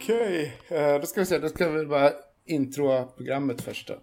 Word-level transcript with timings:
Okej. 0.00 0.52
Okay. 0.66 0.98
Då 0.98 1.06
ska 1.06 1.20
vi 1.20 1.26
se, 1.26 1.38
då 1.38 1.48
ska 1.48 1.68
vi 1.68 1.86
bara 1.86 2.10
introa 2.46 3.04
programmet 3.04 3.60
först 3.60 3.88
då. 3.88 3.94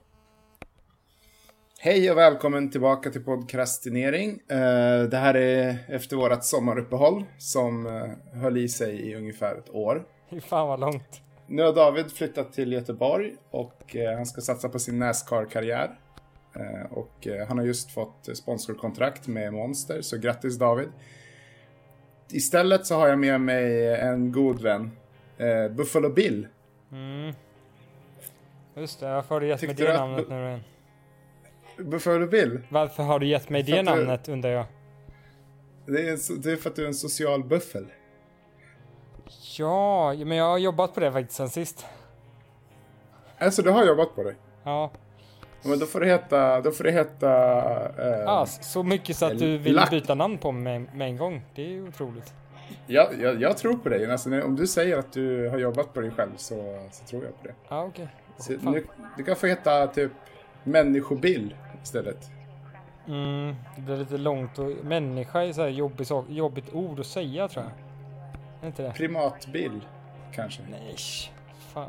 Hej 1.80 2.12
och 2.12 2.18
välkommen 2.18 2.72
tillbaka 2.72 3.10
till 3.10 3.24
podcastinering. 3.24 4.30
Eh, 4.48 5.04
det 5.04 5.18
här 5.18 5.38
är 5.38 5.78
efter 5.88 6.16
vårt 6.16 6.44
sommaruppehåll 6.44 7.26
som 7.38 7.88
eh, 7.88 8.40
höll 8.42 8.58
i 8.58 8.70
sig 8.70 9.10
i 9.10 9.16
ungefär 9.16 9.56
ett 9.56 9.70
år. 9.70 10.06
Fy 10.30 10.42
fan 10.42 10.68
vad 10.68 10.80
långt. 10.80 11.22
Nu 11.48 11.64
har 11.64 11.74
David 11.74 12.12
flyttat 12.12 12.54
till 12.54 12.74
Göteborg 12.74 13.36
och 13.52 13.96
eh, 13.96 14.16
han 14.16 14.26
ska 14.26 14.42
satsa 14.42 14.70
på 14.70 14.80
sin 14.80 15.00
Nascar-karriär. 15.00 16.00
Och 16.90 17.28
han 17.48 17.58
har 17.58 17.66
just 17.66 17.92
fått 17.92 18.38
sponsorkontrakt 18.38 19.28
med 19.28 19.54
Monster, 19.54 20.02
så 20.02 20.18
grattis 20.18 20.58
David. 20.58 20.90
Istället 22.32 22.86
så 22.86 22.96
har 22.96 23.08
jag 23.08 23.20
med 23.20 23.42
mig 23.42 23.96
en 23.96 24.32
god 24.32 24.62
vän, 24.62 24.92
Buffalo 25.72 26.10
Bill. 26.10 26.48
Mm. 26.92 27.34
Just 28.76 29.00
det, 29.00 29.14
varför 29.14 29.36
har 29.36 29.42
du 29.42 29.48
gett 29.48 29.62
mig 29.62 29.76
det 29.76 29.98
namnet 29.98 30.30
nu 30.30 30.48
igen? 30.48 30.64
Buffalo 31.78 32.28
Bill? 32.28 32.60
Varför 32.70 33.04
har 33.04 33.20
du 33.20 33.28
gett 33.28 33.50
mig 33.50 33.64
det 33.64 33.84
namnet 33.84 34.24
du... 34.24 34.32
undrar 34.32 34.50
jag? 34.50 34.66
Det 35.86 36.10
är, 36.10 36.42
det 36.44 36.52
är 36.52 36.56
för 36.56 36.70
att 36.70 36.76
du 36.76 36.84
är 36.84 36.88
en 36.88 36.94
social 36.94 37.44
buffel. 37.44 37.86
Ja, 39.58 40.14
men 40.14 40.38
jag 40.38 40.46
har 40.46 40.58
jobbat 40.58 40.94
på 40.94 41.00
det 41.00 41.12
faktiskt 41.12 41.38
sen 41.38 41.50
sist. 41.50 41.86
Alltså 43.38 43.62
du 43.62 43.70
har 43.70 43.86
jobbat 43.86 44.16
på 44.16 44.24
det? 44.24 44.36
Ja. 44.64 44.92
Men 45.64 45.80
då 45.80 45.86
får 45.86 46.00
det 46.00 46.06
heta, 46.06 46.62
då 46.62 46.72
får 46.72 46.84
det 46.84 46.92
heta... 46.92 47.32
Eh, 47.98 48.30
ah, 48.30 48.46
så 48.46 48.84
mycket 48.84 49.18
så 49.18 49.26
att 49.26 49.40
du 49.40 49.58
vill 49.58 49.82
byta 49.92 50.16
namn 50.16 50.38
på 50.38 50.52
mig 50.52 50.80
med, 50.80 51.08
en 51.08 51.18
gång. 51.18 51.42
Det 51.56 51.76
är 51.76 51.88
otroligt. 51.88 52.34
Ja, 52.88 53.10
jag, 53.20 53.42
jag 53.42 53.58
tror 53.58 53.74
på 53.74 53.90
dig. 53.90 54.12
Alltså, 54.12 54.42
om 54.42 54.56
du 54.56 54.68
säger 54.68 54.98
att 54.98 55.14
du 55.14 55.50
har 55.50 55.58
jobbat 55.58 55.94
på 55.94 56.02
dig 56.02 56.12
själv 56.12 56.32
så, 56.38 56.88
så 56.92 57.06
tror 57.06 57.24
jag 57.24 57.42
på 57.42 57.48
det. 57.48 57.76
Okej. 57.76 58.08
Okay. 58.38 58.84
Du 59.18 59.24
kan 59.24 59.36
få 59.36 59.48
heta 59.48 59.88
typ 59.88 60.12
Människobill 60.64 61.56
istället. 61.84 62.30
Mm, 63.08 63.56
det 63.76 63.82
blir 63.82 63.98
lite 63.98 64.18
långt 64.18 64.60
och 64.60 64.72
människa 64.84 65.44
är 65.44 65.54
så 65.54 65.62
här 65.62 65.70
jobbig 65.70 66.08
sak, 66.08 66.26
jobbigt 66.30 66.74
ord 66.74 67.00
att 67.00 67.06
säga 67.06 67.48
tror 67.48 67.66
jag. 67.66 67.74
Är 68.64 68.68
inte 68.68 68.84
det? 68.84 68.92
Primatbill, 68.92 69.82
kanske? 70.34 70.62
Nej, 70.72 70.96
fan. 71.74 71.88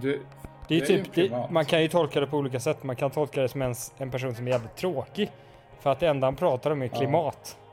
Du, 0.00 0.22
det 0.68 0.76
är, 0.76 0.82
är 0.82 0.86
typ, 0.86 1.14
det, 1.14 1.50
man 1.50 1.64
kan 1.64 1.82
ju 1.82 1.88
tolka 1.88 2.20
det 2.20 2.26
på 2.26 2.36
olika 2.36 2.60
sätt. 2.60 2.82
Man 2.82 2.96
kan 2.96 3.10
tolka 3.10 3.42
det 3.42 3.48
som 3.48 3.62
en, 3.62 3.74
en 3.98 4.10
person 4.10 4.34
som 4.34 4.46
är 4.46 4.50
jävligt 4.50 4.76
tråkig. 4.76 5.30
För 5.80 5.92
att 5.92 6.00
det 6.00 6.08
enda 6.08 6.26
han 6.26 6.36
pratar 6.36 6.70
om 6.70 6.82
är 6.82 6.88
klimat. 6.88 7.56
Ja. 7.58 7.63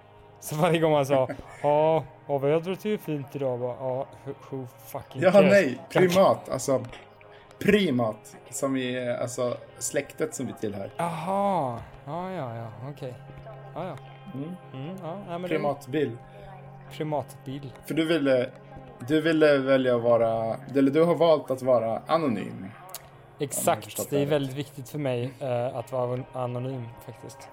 Så 0.41 0.56
varje 0.56 0.79
gång 0.79 0.91
man 0.91 1.06
sa 1.06 1.28
ja, 1.62 2.03
ja 2.28 2.38
vädret 2.38 2.85
är 2.85 2.90
ju 2.90 2.97
fint 2.97 3.35
idag. 3.35 3.59
Bara, 3.59 3.75
ja, 3.79 4.07
who, 4.50 4.68
fucking 4.85 5.22
Ja, 5.22 5.41
nej, 5.41 5.79
klimat. 5.90 6.50
Alltså, 6.50 6.85
primat, 7.59 8.38
som 8.50 8.78
är 8.78 9.18
alltså 9.18 9.57
släktet 9.78 10.35
som 10.35 10.47
vi 10.47 10.53
tillhör. 10.53 10.91
Jaha, 10.97 11.79
ja, 12.06 12.31
ja, 12.31 12.56
ja, 12.56 12.68
okej. 12.81 12.91
Okay. 12.91 13.13
Ja, 13.75 13.88
ja. 13.88 13.97
Mm. 14.34 14.56
Mm, 14.74 14.97
ja 15.29 15.47
Primatbil. 15.47 16.18
Primatbil. 16.91 17.73
För 17.85 17.94
du 17.94 18.06
ville, 18.06 18.50
du 19.08 19.22
ville 19.22 19.58
välja 19.58 19.96
att 19.96 20.02
vara, 20.02 20.58
eller 20.75 20.91
du 20.91 21.03
har 21.03 21.16
valt 21.16 21.52
att 21.52 21.62
vara 21.62 22.02
anonym. 22.08 22.66
Exakt, 23.40 24.09
det 24.09 24.22
är 24.22 24.25
väldigt 24.25 24.56
viktigt 24.56 24.90
för 24.90 25.00
mig 25.00 25.34
uh, 25.41 25.78
att 25.78 25.91
vara 25.91 26.23
anonym 26.34 26.88
faktiskt. 27.06 27.50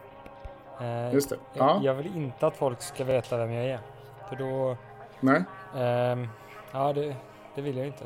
Uh, 0.80 1.14
Just 1.14 1.30
det. 1.30 1.36
Ja. 1.54 1.80
Jag 1.84 1.94
vill 1.94 2.16
inte 2.16 2.46
att 2.46 2.56
folk 2.56 2.82
ska 2.82 3.04
veta 3.04 3.36
vem 3.36 3.52
jag 3.52 3.64
är. 3.64 3.80
För 4.28 4.36
då... 4.36 4.76
Nej. 5.20 5.42
Uh, 5.74 6.28
ja, 6.72 6.92
det, 6.92 7.16
det 7.54 7.60
vill 7.62 7.76
jag 7.76 7.86
inte. 7.86 8.04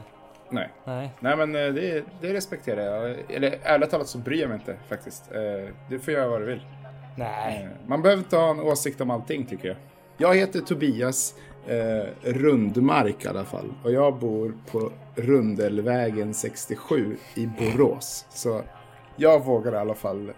Nej. 0.52 0.70
Nej. 0.84 1.10
Nej 1.20 1.36
men 1.36 1.54
eh, 1.54 1.74
det, 1.74 2.04
det 2.20 2.34
respekterar 2.34 2.82
jag. 2.82 3.16
Eller 3.28 3.58
ärligt 3.62 3.90
talat 3.90 4.08
så 4.08 4.18
bryr 4.18 4.40
jag 4.40 4.48
mig 4.48 4.58
inte 4.58 4.76
faktiskt. 4.88 5.32
Eh, 5.32 5.74
du 5.88 5.98
får 5.98 6.14
göra 6.14 6.28
vad 6.28 6.40
du 6.40 6.46
vill. 6.46 6.66
Nej. 7.16 7.62
Eh, 7.64 7.88
man 7.88 8.02
behöver 8.02 8.22
inte 8.22 8.36
ha 8.36 8.50
en 8.50 8.60
åsikt 8.60 9.00
om 9.00 9.10
allting 9.10 9.46
tycker 9.46 9.68
jag. 9.68 9.76
Jag 10.16 10.36
heter 10.36 10.60
Tobias 10.60 11.34
eh, 11.66 12.04
Rundmark 12.22 13.24
i 13.24 13.28
alla 13.28 13.44
fall. 13.44 13.74
Och 13.84 13.92
jag 13.92 14.18
bor 14.18 14.54
på 14.70 14.92
Rundelvägen 15.14 16.34
67 16.34 17.16
i 17.34 17.46
Borås. 17.46 18.26
Så 18.30 18.62
jag 19.16 19.44
vågar 19.44 19.72
i 19.72 19.76
alla 19.76 19.94
fall 19.94 20.32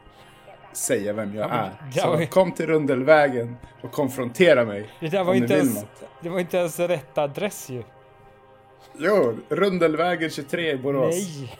säga 0.77 1.12
vem 1.12 1.35
jag 1.35 1.51
är. 1.51 1.71
Så 1.93 2.27
kom 2.31 2.53
till 2.53 2.67
Rundelvägen 2.67 3.57
och 3.83 3.93
konfrontera 3.93 4.65
mig. 4.65 4.89
Det 5.01 5.09
där 5.09 5.25
var, 5.25 5.35
inte 5.35 5.55
ens, 5.55 5.85
det 6.21 6.29
var 6.29 6.41
inte 6.41 6.57
ens 6.57 6.81
rätt 6.81 7.19
adress 7.19 7.71
ju. 7.71 7.83
Jo, 8.99 9.37
Rundelvägen 9.49 10.31
23 10.31 10.71
i 10.71 10.77
Borås. 10.77 11.15
Nej! 11.15 11.59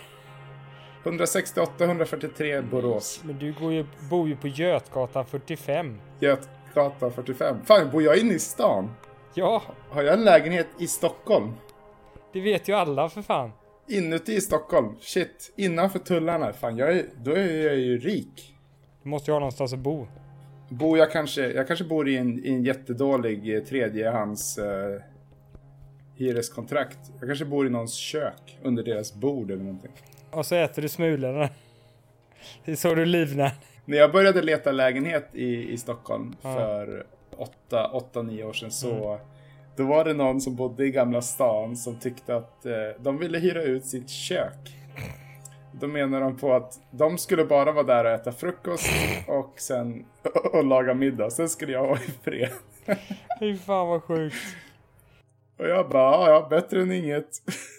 168 1.05 1.85
143 1.85 2.61
Borås. 2.61 3.21
Men 3.25 3.39
du 3.39 3.53
går 3.53 3.73
ju, 3.73 3.87
bor 4.11 4.29
ju 4.29 4.37
på 4.37 4.49
Götgatan 4.49 5.27
45. 5.27 6.01
Götgatan 6.21 7.13
45. 7.13 7.65
Fan, 7.65 7.91
bor 7.91 8.03
jag 8.03 8.19
inne 8.19 8.35
i 8.35 8.39
stan? 8.39 8.91
Ja. 9.35 9.63
Har 9.91 10.03
jag 10.03 10.15
en 10.15 10.25
lägenhet 10.25 10.67
i 10.79 10.87
Stockholm? 10.87 11.53
Det 12.33 12.41
vet 12.41 12.69
ju 12.69 12.73
alla 12.73 13.09
för 13.09 13.23
fan. 13.23 13.53
Inuti 13.89 14.35
i 14.35 14.41
Stockholm? 14.41 14.97
Shit, 15.01 15.53
innanför 15.57 15.99
tullarna. 15.99 16.53
Fan, 16.53 16.77
jag 16.77 16.91
är, 16.91 17.07
då 17.17 17.31
är 17.33 17.67
jag 17.67 17.77
ju 17.77 17.99
rik. 17.99 18.54
Du 19.05 19.11
måste 19.11 19.31
ju 19.31 19.33
ha 19.33 19.41
någonstans 19.41 19.73
att 19.73 19.79
bo. 19.79 20.07
Bor 20.69 20.99
jag 20.99 21.13
kanske, 21.13 21.53
jag 21.53 21.67
kanske 21.67 21.85
bor 21.85 22.09
i 22.09 22.17
en, 22.17 22.45
i 22.45 22.49
en 22.49 22.65
jättedålig 22.65 23.57
eh, 23.57 23.63
tredjehands... 23.63 24.59
Eh, 24.59 25.01
hyreskontrakt. 26.17 26.99
Jag 27.19 27.29
kanske 27.29 27.45
bor 27.45 27.67
i 27.67 27.71
någons 27.71 27.95
kök 27.95 28.59
under 28.63 28.83
deras 28.83 29.15
bord 29.15 29.51
eller 29.51 29.63
någonting. 29.65 29.91
Och 30.31 30.47
så 30.47 30.55
äter 30.55 30.83
du 30.83 30.89
smulorna. 30.89 31.49
Det 32.65 32.73
är 32.73 32.77
så 32.77 32.95
du 32.95 33.05
livnär. 33.05 33.53
När 33.85 33.99
jag 33.99 34.13
började 34.13 34.43
leta 34.43 34.73
lägenhet 34.73 35.29
i, 35.33 35.73
i 35.73 35.77
Stockholm 35.77 36.37
ja. 36.43 36.55
för 36.55 37.07
8-9 37.71 38.45
år 38.45 38.53
sedan 38.53 38.71
så 38.71 39.13
mm. 39.13 39.27
Då 39.77 39.85
var 39.85 40.05
det 40.05 40.15
någon 40.15 40.41
som 40.41 40.57
bodde 40.57 40.87
i 40.87 40.91
Gamla 40.91 41.23
stan 41.23 41.77
som 41.77 41.99
tyckte 41.99 42.37
att 42.37 42.67
eh, 42.67 42.73
de 42.99 43.19
ville 43.19 43.39
hyra 43.39 43.63
ut 43.63 43.85
sitt 43.85 44.11
kök. 44.11 44.77
Då 45.81 45.87
menar 45.87 46.21
de 46.21 46.37
på 46.37 46.55
att 46.55 46.81
de 46.91 47.19
skulle 47.19 47.45
bara 47.45 47.73
vara 47.73 47.85
där 47.85 48.05
och 48.05 48.11
äta 48.11 48.33
frukost 48.33 48.91
och 49.29 49.55
sen 49.57 50.05
och 50.53 50.65
laga 50.65 50.95
middag. 50.95 51.31
Sen 51.31 51.49
skulle 51.49 51.73
jag 51.73 51.87
vara 51.87 51.99
i 51.99 52.11
fred. 52.23 52.51
Fy 53.41 53.57
fan 53.57 53.89
vad 53.89 54.03
sjukt. 54.03 54.37
Och 55.59 55.69
jag 55.69 55.89
bara, 55.89 56.31
ja, 56.31 56.47
bättre 56.51 56.83
än 56.83 56.93
inget. 56.93 57.29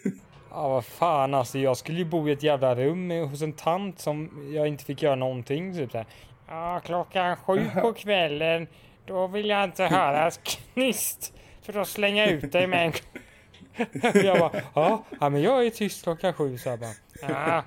Ja, 0.49 0.69
vad 0.69 0.85
fan 0.85 1.33
alltså. 1.33 1.59
Jag 1.59 1.77
skulle 1.77 1.97
ju 1.97 2.05
bo 2.05 2.29
i 2.29 2.31
ett 2.31 2.43
jävla 2.43 2.75
rum 2.75 3.11
hos 3.11 3.41
en 3.41 3.53
tant 3.53 3.99
som 3.99 4.47
jag 4.53 4.67
inte 4.67 4.85
fick 4.85 5.01
göra 5.01 5.15
någonting. 5.15 5.73
Typ 5.73 5.91
såhär. 5.91 6.05
Ja, 6.47 6.81
klockan 6.85 7.35
sju 7.37 7.69
på 7.81 7.93
kvällen. 7.97 8.67
Då 9.05 9.27
vill 9.27 9.49
jag 9.49 9.63
inte 9.63 9.83
höra 9.83 10.31
knist. 10.31 11.33
För 11.61 11.73
då 11.73 11.85
slänger 11.85 12.23
jag 12.23 12.31
ut 12.31 12.51
dig 12.51 12.67
med 12.67 12.85
en... 12.85 12.93
jag 14.23 14.39
bara, 14.39 14.51
ja, 14.73 15.03
ja 15.19 15.29
men 15.29 15.41
jag 15.41 15.65
är 15.65 15.69
tyst 15.69 16.03
klockan 16.03 16.33
sju. 16.33 16.57
Så 16.57 16.69
jag 16.69 16.79
bara, 16.79 16.89
ah. 16.89 16.93
ja. 17.21 17.63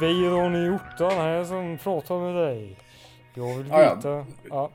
Weiron 0.00 0.56
i 0.56 0.70
Ottan 0.70 1.10
här 1.10 1.44
som 1.44 1.78
pratar 1.78 2.18
med 2.18 2.34
dig. 2.34 2.76
Jag 3.38 3.54
vill 3.54 3.64
veta... 3.64 4.26
Ja. 4.50 4.70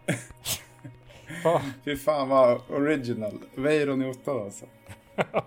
ja. 1.43 1.61
Fy 1.85 1.95
fan 1.95 2.29
vad 2.29 2.61
original. 2.69 3.33
Weiron 3.55 4.01
i 4.01 4.09
Ottan 4.09 4.41
alltså. 4.41 4.65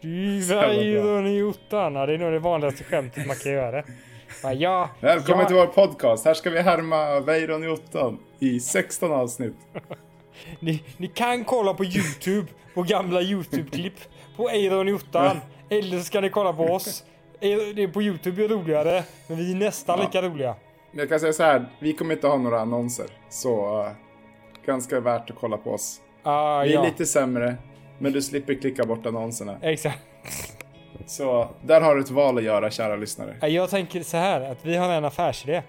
Weiron 0.00 1.26
i 1.26 1.42
Ottan. 1.42 1.94
Ja, 1.94 2.06
det 2.06 2.14
är 2.14 2.18
nog 2.18 2.32
det 2.32 2.38
vanligaste 2.38 2.84
skämtet 2.84 3.26
man 3.26 3.36
kan 3.36 3.52
göra. 3.52 3.84
Ja, 4.54 4.90
Välkommen 5.00 5.40
ja. 5.40 5.46
till 5.46 5.56
vår 5.56 5.66
podcast. 5.66 6.24
Här 6.24 6.34
ska 6.34 6.50
vi 6.50 6.60
härma 6.60 7.20
Weiron 7.20 7.64
i 7.64 7.68
Ottan 7.68 8.18
i 8.38 8.60
16 8.60 9.12
avsnitt. 9.12 9.56
ni, 10.60 10.82
ni 10.96 11.08
kan 11.08 11.44
kolla 11.44 11.74
på 11.74 11.84
Youtube, 11.84 12.46
på 12.74 12.82
gamla 12.82 13.22
Youtube-klipp 13.22 13.96
på 14.36 14.44
Weiron 14.44 14.88
i 14.88 14.92
Ottan. 14.92 15.36
Eller 15.68 15.98
så 15.98 16.04
ska 16.04 16.20
ni 16.20 16.30
kolla 16.30 16.52
på 16.52 16.64
oss 16.64 17.04
det 17.42 17.82
är 17.82 17.88
på 17.88 18.02
Youtube 18.02 18.44
är 18.44 18.48
roligare, 18.48 19.04
men 19.26 19.38
vi 19.38 19.52
är 19.52 19.56
nästan 19.56 19.98
ja. 19.98 20.04
lika 20.04 20.22
roliga. 20.22 20.54
Jag 20.92 21.08
kan 21.08 21.20
säga 21.20 21.32
så 21.32 21.42
här, 21.42 21.66
vi 21.78 21.92
kommer 21.92 22.14
inte 22.14 22.26
ha 22.26 22.36
några 22.36 22.60
annonser. 22.60 23.06
Så 23.28 23.82
uh, 23.82 23.90
ganska 24.66 25.00
värt 25.00 25.30
att 25.30 25.36
kolla 25.36 25.56
på 25.56 25.70
oss. 25.70 26.00
Uh, 26.26 26.32
vi 26.32 26.32
är 26.32 26.64
ja. 26.66 26.84
lite 26.84 27.06
sämre, 27.06 27.54
men 27.98 28.12
du 28.12 28.22
slipper 28.22 28.54
klicka 28.54 28.84
bort 28.84 29.06
annonserna. 29.06 29.56
Exakt. 29.62 29.98
Så 31.06 31.48
där 31.62 31.80
har 31.80 31.94
du 31.94 32.00
ett 32.00 32.10
val 32.10 32.38
att 32.38 32.44
göra, 32.44 32.70
kära 32.70 32.96
lyssnare. 32.96 33.48
Jag 33.48 33.70
tänker 33.70 34.02
så 34.02 34.16
här, 34.16 34.40
att 34.40 34.64
vi 34.66 34.76
har 34.76 34.92
en 34.92 35.04
affärsidé. 35.04 35.62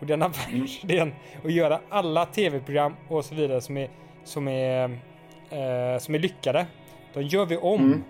Och 0.00 0.06
den 0.06 0.22
affärsidén 0.22 1.12
att 1.44 1.52
göra 1.52 1.80
alla 1.88 2.26
tv-program 2.26 2.94
och 3.08 3.24
så 3.24 3.34
vidare 3.34 3.60
som 3.60 3.76
är, 3.76 3.90
som 4.24 4.48
är, 4.48 4.84
eh, 5.50 5.98
som 5.98 6.14
är 6.14 6.18
lyckade. 6.18 6.66
De 7.14 7.22
gör 7.22 7.46
vi 7.46 7.56
om. 7.56 7.80
Mm. 7.80 8.04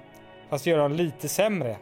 Fast 0.50 0.66
vi 0.66 0.70
gör 0.70 0.78
dem 0.78 0.92
lite 0.92 1.28
sämre. 1.28 1.76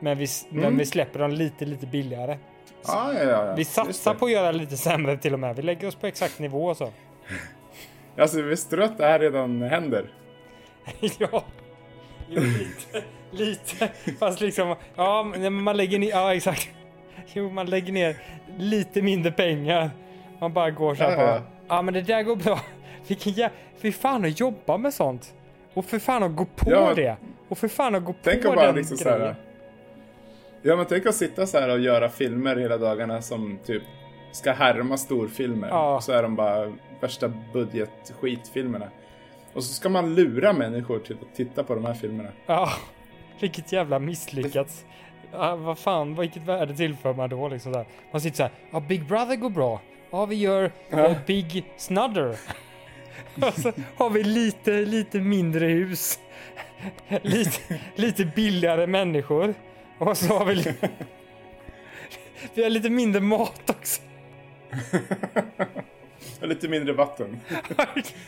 Men 0.00 0.18
vi, 0.18 0.26
men 0.50 0.64
Mm. 0.64 0.78
vi 0.78 0.86
släpper 0.86 1.18
dem 1.18 1.30
lite, 1.30 1.64
lite 1.64 1.86
billigare. 1.86 2.38
Ja, 2.86 3.12
ja, 3.14 3.22
ja. 3.24 3.54
Vi 3.54 3.64
satsar 3.64 4.14
på 4.14 4.24
att 4.24 4.30
göra 4.32 4.52
lite 4.52 4.76
sämre 4.76 5.16
till 5.16 5.32
och 5.32 5.40
med. 5.40 5.56
Vi 5.56 5.62
lägger 5.62 5.88
oss 5.88 5.94
på 5.94 6.06
exakt 6.06 6.38
nivå 6.38 6.64
och 6.66 6.76
så. 6.76 6.90
Alltså, 8.18 8.42
visste 8.42 8.76
du 8.76 8.84
att 8.84 8.98
det 8.98 9.06
här 9.06 9.18
redan 9.18 9.62
händer? 9.62 10.12
ja. 11.18 11.44
Jo, 12.28 12.40
lite. 12.42 13.02
lite. 13.30 13.88
Fast 14.18 14.40
liksom, 14.40 14.76
ja, 14.96 15.22
man 15.50 15.76
lägger 15.76 15.98
ner, 15.98 16.08
ja 16.10 16.34
exakt. 16.34 16.68
Jo, 17.32 17.50
man 17.50 17.66
lägger 17.66 17.92
ner 17.92 18.16
lite 18.58 19.02
mindre 19.02 19.32
pengar. 19.32 19.90
Man 20.40 20.52
bara 20.52 20.70
går 20.70 20.94
så 20.94 21.02
här 21.02 21.10
Ja, 21.10 21.16
bara, 21.16 21.42
ja. 21.68 21.82
men 21.82 21.94
det 21.94 22.00
där 22.02 22.22
går 22.22 22.36
bra. 22.36 22.60
Vilken 23.06 23.32
jä... 23.32 23.50
Fy 23.78 23.92
fan 23.92 24.24
att 24.24 24.40
jobba 24.40 24.76
med 24.76 24.94
sånt. 24.94 25.34
Och 25.74 25.84
för 25.84 25.98
fan 25.98 26.22
att 26.22 26.36
gå 26.36 26.44
på 26.44 26.70
Ja. 26.70 26.94
det. 26.94 27.16
Och 27.48 27.58
för 27.58 27.68
fan 27.68 27.94
att 27.94 28.04
gå 28.04 28.14
Tänk 28.22 28.42
på 28.42 28.52
bara 28.52 28.66
den 28.66 28.74
liksom 28.74 28.96
så 28.96 29.04
grejen. 29.04 29.20
här. 29.22 29.34
Ja, 30.62 30.76
men 30.76 30.86
tänk 30.86 31.06
att 31.06 31.14
sitta 31.14 31.46
så 31.46 31.58
här 31.58 31.68
och 31.68 31.80
göra 31.80 32.08
filmer 32.08 32.56
hela 32.56 32.78
dagarna 32.78 33.22
som 33.22 33.58
typ 33.66 33.82
ska 34.32 34.52
härma 34.52 34.96
storfilmer. 34.96 35.68
Ja. 35.68 36.00
Så 36.00 36.12
är 36.12 36.22
de 36.22 36.36
bara 36.36 36.72
värsta 37.00 37.32
budgetskitfilmerna. 37.52 38.88
Och 39.52 39.64
så 39.64 39.74
ska 39.74 39.88
man 39.88 40.14
lura 40.14 40.52
människor 40.52 40.98
till 40.98 41.16
att 41.22 41.36
titta 41.36 41.64
på 41.64 41.74
de 41.74 41.84
här 41.84 41.94
filmerna. 41.94 42.28
Ja, 42.46 42.70
vilket 43.40 43.72
jävla 43.72 43.98
misslyckats. 43.98 44.84
Ja, 45.32 45.56
vad 45.56 45.78
fan, 45.78 46.14
vilket 46.16 46.42
värde 46.42 46.74
tillför 46.76 47.14
man 47.14 47.28
då 47.30 47.48
liksom 47.48 47.72
där? 47.72 47.86
Man 48.12 48.20
sitter 48.20 48.36
så 48.36 48.42
här, 48.42 48.52
ja 48.70 48.80
Big 48.80 49.04
Brother 49.06 49.36
går 49.36 49.50
bra. 49.50 49.80
Ja, 50.10 50.26
vi 50.26 50.34
gör 50.36 50.72
Ja. 50.90 50.98
eh, 51.06 51.16
Big 51.26 51.64
Snudder. 51.76 52.36
Och 53.36 53.54
så 53.54 53.72
har 53.96 54.10
vi 54.10 54.22
lite, 54.24 54.70
lite 54.70 55.18
mindre 55.20 55.66
hus. 55.66 56.18
Lite, 57.22 57.80
lite 57.94 58.24
billigare 58.24 58.86
människor. 58.86 59.54
Och 60.02 60.16
så 60.18 60.38
har 60.38 60.44
vi, 60.44 60.54
li- 60.54 60.74
vi 62.54 62.62
har 62.62 62.70
lite 62.70 62.90
mindre 62.90 63.20
mat 63.20 63.70
också. 63.70 64.02
Och 66.40 66.48
lite 66.48 66.68
mindre 66.68 66.92
vatten. 66.92 67.40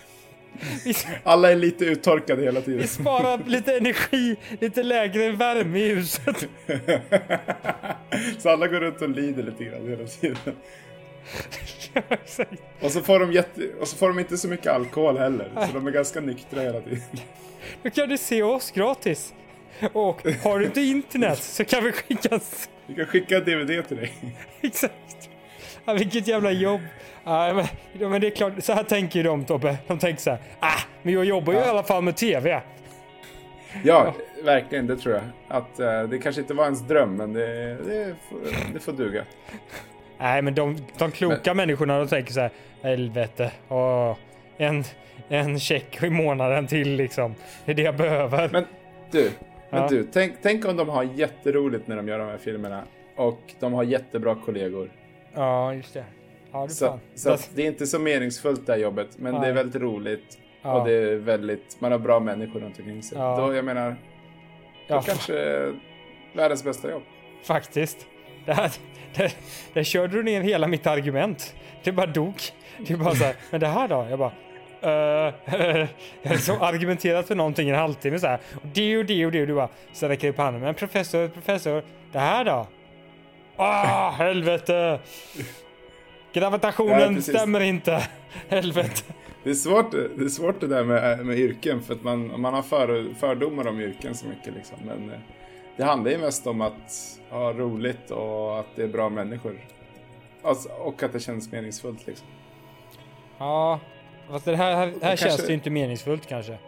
Alla 1.22 1.52
är 1.52 1.56
lite 1.56 1.84
uttorkade 1.84 2.42
hela 2.42 2.60
tiden. 2.60 2.80
vi 2.80 2.86
sparar 2.86 3.40
lite 3.46 3.76
energi, 3.76 4.36
lite 4.60 4.82
lägre 4.82 5.30
värme 5.30 5.78
i 5.78 5.94
huset. 5.94 6.48
så 8.38 8.48
alla 8.50 8.68
går 8.68 8.80
runt 8.80 9.02
och 9.02 9.08
lider 9.08 9.42
lite 9.42 9.64
grann 9.64 9.88
hela 9.88 10.06
tiden. 10.06 10.36
Och 12.80 12.90
så 12.92 13.00
får 13.02 13.20
de, 13.20 13.32
jätte... 13.32 13.60
och 13.80 13.88
så 13.88 13.96
får 13.96 14.08
de 14.08 14.18
inte 14.18 14.36
så 14.38 14.48
mycket 14.48 14.66
alkohol 14.72 15.18
heller. 15.18 15.50
Så 15.66 15.72
de 15.72 15.86
är 15.86 15.90
ganska 15.90 16.20
nyktra 16.20 16.60
hela 16.60 16.80
tiden. 16.80 17.02
Då 17.82 17.90
kan 17.90 18.08
du 18.08 18.18
se 18.18 18.42
oss 18.42 18.70
gratis. 18.70 19.34
Och 19.92 20.22
har 20.42 20.58
du 20.58 20.64
inte 20.64 20.80
internet 20.80 21.38
så 21.38 21.64
kan 21.64 21.84
vi 21.84 21.92
skicka... 21.92 22.40
Vi 22.86 22.94
kan 22.94 23.06
skicka 23.06 23.40
DVD 23.40 23.88
till 23.88 23.96
dig. 23.96 24.12
Exakt. 24.60 25.30
Ja, 25.84 25.92
vilket 25.92 26.28
jävla 26.28 26.50
jobb. 26.50 26.80
Ja, 27.24 27.54
men, 27.54 27.66
ja, 27.92 28.08
men 28.08 28.20
det 28.20 28.26
är 28.26 28.30
klart, 28.30 28.52
så 28.58 28.72
här 28.72 28.82
tänker 28.82 29.18
ju 29.18 29.22
de 29.22 29.44
Tobbe. 29.44 29.76
De 29.86 29.98
tänker 29.98 30.22
så 30.22 30.30
här. 30.30 30.38
Ah, 30.60 30.80
men 31.02 31.14
jag 31.14 31.24
jobbar 31.24 31.52
ju 31.52 31.58
i 31.58 31.62
alla 31.62 31.82
fall 31.82 32.02
med 32.02 32.16
TV. 32.16 32.62
Ja, 33.82 34.14
verkligen. 34.44 34.86
Det 34.86 34.96
tror 34.96 35.14
jag. 35.14 35.22
Att 35.48 35.80
eh, 35.80 36.02
det 36.02 36.18
kanske 36.18 36.40
inte 36.40 36.54
var 36.54 36.64
ens 36.64 36.80
dröm, 36.80 37.16
men 37.16 37.32
det, 37.32 37.74
det, 37.74 38.14
får, 38.28 38.38
det 38.74 38.80
får 38.80 38.92
duga. 38.92 39.24
Nej, 40.18 40.42
men 40.42 40.54
de, 40.54 40.76
de 40.98 41.10
kloka 41.10 41.54
människorna 41.54 41.98
de 41.98 42.08
tänker 42.08 42.32
så 42.32 42.40
här. 42.40 42.50
Helvete. 42.82 43.50
Åh, 43.68 44.16
en, 44.56 44.84
en 45.28 45.60
check 45.60 46.02
i 46.02 46.10
månaden 46.10 46.66
till 46.66 46.96
liksom. 46.96 47.34
Det 47.64 47.72
är 47.72 47.76
det 47.76 47.82
jag 47.82 47.96
behöver. 47.96 48.48
Men 48.52 48.64
du, 49.10 49.30
men 49.70 49.82
Ja. 49.82 49.88
du 49.88 50.04
tänk, 50.12 50.34
tänk 50.42 50.64
om 50.64 50.76
de 50.76 50.88
har 50.88 51.02
jätteroligt 51.02 51.86
när 51.88 51.96
de 51.96 52.08
gör 52.08 52.18
de 52.18 52.28
här 52.28 52.38
filmerna. 52.38 52.82
Och 53.16 53.40
de 53.60 53.72
har 53.72 53.82
jättebra 53.82 54.34
kollegor. 54.34 54.90
Ja, 55.34 55.74
just 55.74 55.94
det. 55.94 56.04
Ja, 56.52 56.62
det 56.66 56.72
Så, 56.72 56.98
så 57.14 57.36
det 57.54 57.62
är 57.62 57.66
inte 57.66 57.86
så 57.86 57.98
meningsfullt 57.98 58.66
det 58.66 58.72
här 58.72 58.80
jobbet, 58.80 59.08
men 59.18 59.34
det 59.34 59.40
Nej. 59.40 59.50
är 59.50 59.54
väldigt 59.54 59.82
roligt. 59.82 60.38
Ja. 60.62 60.80
Och 60.80 60.88
det 60.88 60.92
är 60.92 61.16
väldigt, 61.16 61.76
man 61.80 61.92
har 61.92 61.98
bra 61.98 62.20
människor 62.20 62.60
runt 62.60 62.78
omkring 62.78 63.02
sig. 63.02 63.18
Ja. 63.18 63.36
Då, 63.40 63.54
jag 63.54 63.64
menar, 63.64 63.96
ja, 64.86 64.96
då 64.96 65.02
kanske 65.02 65.38
är 65.38 65.74
världens 66.34 66.64
bästa 66.64 66.90
jobb. 66.90 67.02
Faktiskt. 67.42 68.06
Det 68.46 68.52
här, 68.52 68.72
där 69.74 69.82
körde 69.82 70.16
du 70.16 70.22
ner 70.22 70.40
hela 70.40 70.66
mitt 70.68 70.86
argument. 70.86 71.54
Det 71.84 71.92
bara 71.92 72.06
dog. 72.06 72.34
Det 72.78 72.92
är 72.92 72.96
bara 72.96 73.14
så 73.14 73.24
här, 73.24 73.34
men 73.50 73.60
det 73.60 73.66
här 73.66 73.88
då? 73.88 74.06
Jag 74.10 74.18
bara, 74.18 74.32
Uh, 74.84 74.90
jag 76.22 76.30
har 76.30 76.34
liksom 76.34 76.62
argumenterat 76.62 77.26
för 77.26 77.34
någonting 77.34 77.68
i 77.68 77.70
en 77.70 77.78
halvtimme 77.78 78.18
så 78.18 78.26
här. 78.26 78.38
Och 78.54 78.66
det 78.66 78.98
och 78.98 79.04
det 79.04 79.26
och 79.26 79.32
det 79.32 79.40
och 79.40 79.46
du 79.46 79.54
bara, 79.54 79.68
så 79.92 80.08
räcker 80.08 80.28
upp 80.28 80.38
handen. 80.38 80.62
Men 80.62 80.74
professor, 80.74 81.28
professor, 81.28 81.82
det 82.12 82.18
här 82.18 82.44
då? 82.44 82.66
Ah, 83.56 84.10
helvete! 84.18 85.00
Gravitationen 86.32 87.14
Ja, 87.14 87.20
stämmer 87.20 87.60
inte. 87.60 88.08
Helvete. 88.48 89.02
Det 89.44 89.50
är 89.50 89.54
svårt 89.54 89.92
det, 89.92 90.24
är 90.24 90.28
svårt 90.28 90.60
det 90.60 90.66
där 90.66 90.84
med, 90.84 91.26
med 91.26 91.38
yrken 91.38 91.82
för 91.82 91.94
att 91.94 92.02
man, 92.02 92.40
man 92.40 92.54
har 92.54 92.62
för, 92.62 93.14
fördomar 93.14 93.66
om 93.66 93.80
yrken 93.80 94.14
så 94.14 94.26
mycket 94.26 94.54
liksom. 94.54 94.76
Men 94.84 95.10
eh, 95.10 95.18
det 95.76 95.84
handlar 95.84 96.10
ju 96.10 96.18
mest 96.18 96.46
om 96.46 96.60
att 96.60 97.18
ha 97.30 97.52
roligt 97.52 98.10
och 98.10 98.58
att 98.58 98.66
det 98.76 98.82
är 98.82 98.88
bra 98.88 99.08
människor. 99.08 99.60
Alltså, 100.42 100.68
och 100.68 101.02
att 101.02 101.12
det 101.12 101.20
känns 101.20 101.52
meningsfullt 101.52 102.06
liksom. 102.06 102.26
Ja, 103.38 103.80
fast 104.30 104.44
det 104.44 104.56
här, 104.56 104.76
här, 104.76 104.92
här 105.02 105.16
känns 105.16 105.36
det 105.36 105.48
ju 105.48 105.54
inte 105.54 105.70
meningsfullt 105.70 106.26
kanske. 106.26 106.58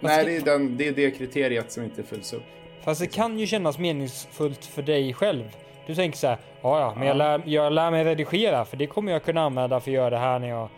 Nej, 0.00 0.24
det 0.24 0.36
är, 0.36 0.40
den, 0.40 0.76
det 0.76 0.88
är 0.88 0.92
det 0.92 1.10
kriteriet 1.10 1.72
som 1.72 1.84
inte 1.84 2.02
fylls 2.02 2.32
upp. 2.32 2.42
Fast 2.80 3.00
det 3.00 3.06
kan 3.06 3.38
ju 3.38 3.46
kännas 3.46 3.78
meningsfullt 3.78 4.64
för 4.64 4.82
dig 4.82 5.14
själv. 5.14 5.56
Du 5.86 5.94
tänker 5.94 6.18
så 6.18 6.26
här, 6.26 6.38
ja 6.62 6.80
ja, 6.80 6.94
men 6.96 7.06
jag 7.06 7.14
Ja. 7.14 7.18
lär, 7.18 7.42
jag 7.44 7.72
lär 7.72 7.90
mig 7.90 8.04
redigera 8.04 8.64
för 8.64 8.76
det 8.76 8.86
kommer 8.86 9.12
jag 9.12 9.22
kunna 9.24 9.40
använda 9.42 9.80
för 9.80 9.90
att 9.90 9.94
göra 9.94 10.10
det 10.10 10.18
här 10.18 10.38
när 10.38 10.48
jag, 10.48 10.68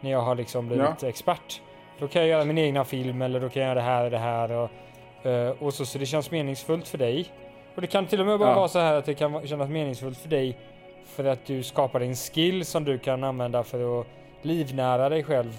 när 0.00 0.10
jag 0.10 0.20
har 0.20 0.34
liksom 0.34 0.68
blivit 0.68 1.02
expert. 1.02 1.60
Då 1.98 2.08
kan 2.08 2.22
jag 2.22 2.28
göra 2.28 2.44
min 2.44 2.58
egna 2.58 2.84
film 2.84 3.22
eller 3.22 3.40
då 3.40 3.48
kan 3.48 3.62
jag 3.62 3.68
göra 3.68 3.74
det 3.74 3.80
här 3.86 4.04
och 4.04 4.10
det 4.10 4.18
här 4.18 4.50
och, 4.50 5.26
eh, 5.26 5.50
och 5.58 5.74
så, 5.74 5.86
så 5.86 5.98
det 5.98 6.06
känns 6.06 6.30
meningsfullt 6.30 6.88
för 6.88 6.98
dig. 6.98 7.26
Och 7.74 7.80
det 7.80 7.86
kan 7.86 8.06
till 8.06 8.20
och 8.20 8.26
med 8.26 8.38
bara 8.38 8.48
Ja. 8.50 8.54
vara 8.56 8.68
så 8.68 8.78
här 8.78 8.94
att 8.94 9.04
det 9.04 9.14
kan 9.14 9.46
kännas 9.46 9.68
meningsfullt 9.68 10.18
för 10.18 10.28
dig 10.28 10.56
för 11.04 11.24
att 11.24 11.46
du 11.46 11.62
skapar 11.62 12.00
en 12.00 12.14
skill 12.16 12.64
som 12.64 12.84
du 12.84 12.98
kan 12.98 13.24
använda 13.24 13.62
för 13.62 14.00
att 14.00 14.06
livnära 14.42 15.08
dig 15.08 15.24
själv 15.24 15.52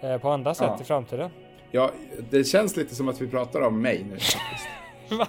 eh, 0.00 0.18
på 0.18 0.28
andra 0.28 0.54
sätt 0.54 0.70
Ja. 0.76 0.78
i 0.80 0.84
framtiden. 0.84 1.30
Ja, 1.70 1.90
det 2.30 2.44
känns 2.44 2.76
lite 2.76 2.94
som 2.94 3.08
att 3.08 3.20
vi 3.20 3.26
pratar 3.28 3.60
om 3.60 3.82
mig 3.82 4.04
nu. 4.10 4.16
Va? 5.16 5.26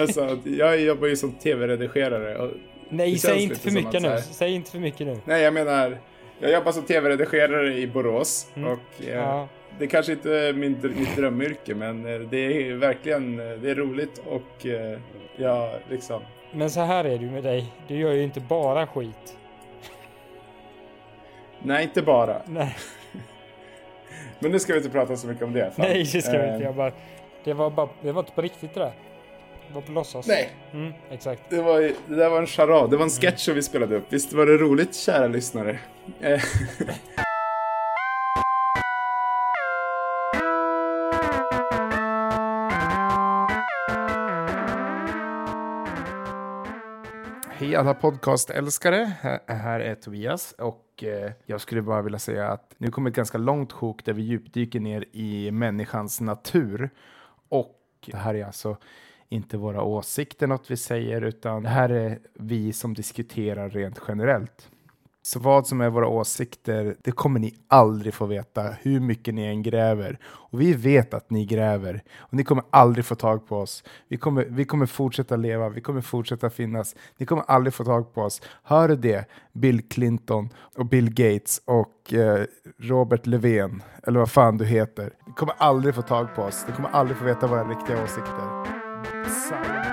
alltså, 0.00 0.38
jag 0.44 0.80
jobbar 0.80 1.06
ju 1.08 1.16
som 1.16 1.32
tv-redigerare. 1.32 2.50
Nej, 2.88 3.18
säg 3.18 3.42
inte 3.42 3.56
för 3.60 3.70
mycket 3.70 4.02
nu. 4.02 4.18
Säg 4.30 4.52
inte 4.54 4.70
för 4.70 4.78
mycket 4.78 5.06
nu. 5.06 5.18
nej, 5.24 5.42
jag 5.42 5.54
menar, 5.54 5.98
jag 6.40 6.52
jobbar 6.52 6.72
som 6.72 6.82
tv-redigerare 6.82 7.74
i 7.78 7.86
Borås. 7.86 8.46
Mm. 8.54 8.72
Och 8.72 9.04
eh, 9.08 9.14
Ja. 9.14 9.48
det 9.78 9.86
kanske 9.86 10.12
inte 10.12 10.30
är 10.38 10.52
min, 10.52 10.78
mitt 10.98 11.16
drömyrke, 11.16 11.74
men 11.74 12.06
eh, 12.06 12.20
det 12.20 12.68
är 12.68 12.74
verkligen 12.74 13.38
eh, 13.40 13.46
det 13.58 13.70
är 13.70 13.74
roligt 13.74 14.22
och 14.26 14.66
eh, 14.66 14.98
jag 15.36 15.70
liksom... 15.90 16.22
Men 16.52 16.70
så 16.70 16.80
här 16.80 17.04
är 17.04 17.18
det 17.18 17.24
ju 17.24 17.30
med 17.30 17.42
dig. 17.42 17.72
Du 17.88 17.96
gör 17.96 18.12
ju 18.12 18.22
inte 18.22 18.40
bara 18.40 18.86
skit. 18.86 19.36
Nej, 21.64 21.82
inte 21.84 22.02
bara. 22.02 22.42
Nej, 22.46 22.76
Men 24.38 24.50
nu 24.52 24.58
ska 24.58 24.72
vi 24.72 24.78
inte 24.78 24.90
prata 24.90 25.16
så 25.16 25.26
mycket 25.26 25.42
om 25.44 25.52
det. 25.52 25.70
fan. 25.76 25.86
nej 25.88 25.98
det 26.12 26.22
ska 26.22 26.32
vi 26.32 26.38
Eh, 26.38 26.52
inte. 26.54 26.64
Jag 26.64 26.74
bara, 26.74 26.92
det, 27.44 27.52
var 27.52 27.70
bara, 27.70 27.88
det 28.02 28.12
var 28.12 28.22
inte 28.22 28.32
på 28.32 28.42
riktigt 28.42 28.74
det 28.74 28.80
där. 28.80 28.92
Det 29.68 29.74
var 29.74 29.80
på 29.82 29.92
låtsas. 29.92 30.26
Nej, 30.26 30.50
Mm, 30.72 30.92
exakt. 31.10 31.42
det, 31.48 31.62
var, 31.62 31.80
det 31.80 32.16
där 32.16 32.30
var 32.30 32.38
en 32.38 32.46
charad. 32.46 32.90
Det 32.90 32.96
var 32.96 33.04
en 33.04 33.10
sketch 33.10 33.44
som 33.44 33.54
vi 33.54 33.62
spelade 33.62 33.96
upp. 33.96 34.04
Visst 34.08 34.32
var 34.32 34.46
det 34.46 34.56
roligt, 34.56 34.94
kära 34.96 35.26
lyssnare? 35.26 35.78
Eh, 36.20 36.40
Hej 47.50 47.76
alla 47.76 47.94
podcastälskare, 47.94 49.12
Här- 49.20 49.40
här 49.46 49.80
är 49.80 49.94
Tobias 49.94 50.52
och 50.58 50.83
eh, 51.02 51.32
jag 51.46 51.60
skulle 51.60 51.82
bara 51.82 52.02
vilja 52.02 52.18
säga 52.18 52.48
att 52.48 52.74
nu 52.78 52.90
kommer 52.90 53.10
ett 53.10 53.16
ganska 53.16 53.38
långt 53.38 53.72
sjok 53.72 54.04
där 54.04 54.12
vi 54.12 54.22
djupdyker 54.22 54.80
ner 54.80 55.04
i 55.12 55.50
människans 55.50 56.20
natur. 56.20 56.90
Och 57.48 57.80
det 58.06 58.16
här 58.16 58.34
är 58.34 58.44
alltså 58.44 58.76
inte 59.28 59.56
våra 59.56 59.82
åsikter 59.82 60.46
något 60.46 60.70
vi 60.70 60.76
säger 60.76 61.22
utan 61.22 61.62
det 61.62 61.68
här 61.68 61.88
är 61.88 62.18
vi 62.34 62.72
som 62.72 62.94
diskuterar 62.94 63.70
rent 63.70 64.00
generellt. 64.08 64.70
Så 65.26 65.38
vad 65.38 65.66
som 65.66 65.80
är 65.80 65.90
våra 65.90 66.08
åsikter, 66.08 66.96
det 67.02 67.12
kommer 67.12 67.40
ni 67.40 67.54
aldrig 67.68 68.14
få 68.14 68.26
veta 68.26 68.62
hur 68.62 69.00
mycket 69.00 69.34
ni 69.34 69.42
än 69.42 69.62
gräver. 69.62 70.18
Och 70.24 70.60
vi 70.60 70.72
vet 70.72 71.14
att 71.14 71.30
ni 71.30 71.46
gräver 71.46 72.02
och 72.18 72.34
ni 72.34 72.44
kommer 72.44 72.64
aldrig 72.70 73.04
få 73.04 73.14
tag 73.14 73.48
på 73.48 73.58
oss. 73.58 73.84
Vi 74.08 74.16
kommer, 74.16 74.44
vi 74.44 74.64
kommer 74.64 74.86
fortsätta 74.86 75.36
leva, 75.36 75.68
vi 75.68 75.80
kommer 75.80 76.00
fortsätta 76.00 76.50
finnas. 76.50 76.96
Ni 77.18 77.26
kommer 77.26 77.44
aldrig 77.46 77.74
få 77.74 77.84
tag 77.84 78.14
på 78.14 78.22
oss. 78.22 78.42
Hör 78.62 78.88
du 78.88 78.96
det? 78.96 79.24
Bill 79.52 79.88
Clinton 79.88 80.48
och 80.76 80.86
Bill 80.86 81.14
Gates 81.14 81.60
och 81.64 82.12
eh, 82.12 82.44
Robert 82.78 83.26
Löfven, 83.26 83.82
eller 84.02 84.18
vad 84.18 84.30
fan 84.30 84.58
du 84.58 84.64
heter. 84.64 85.12
Ni 85.26 85.32
kommer 85.32 85.54
aldrig 85.58 85.94
få 85.94 86.02
tag 86.02 86.34
på 86.34 86.42
oss. 86.42 86.64
Ni 86.68 86.74
kommer 86.74 86.88
aldrig 86.88 87.18
få 87.18 87.24
veta 87.24 87.46
våra 87.46 87.64
riktiga 87.64 88.04
åsikter. 88.04 89.83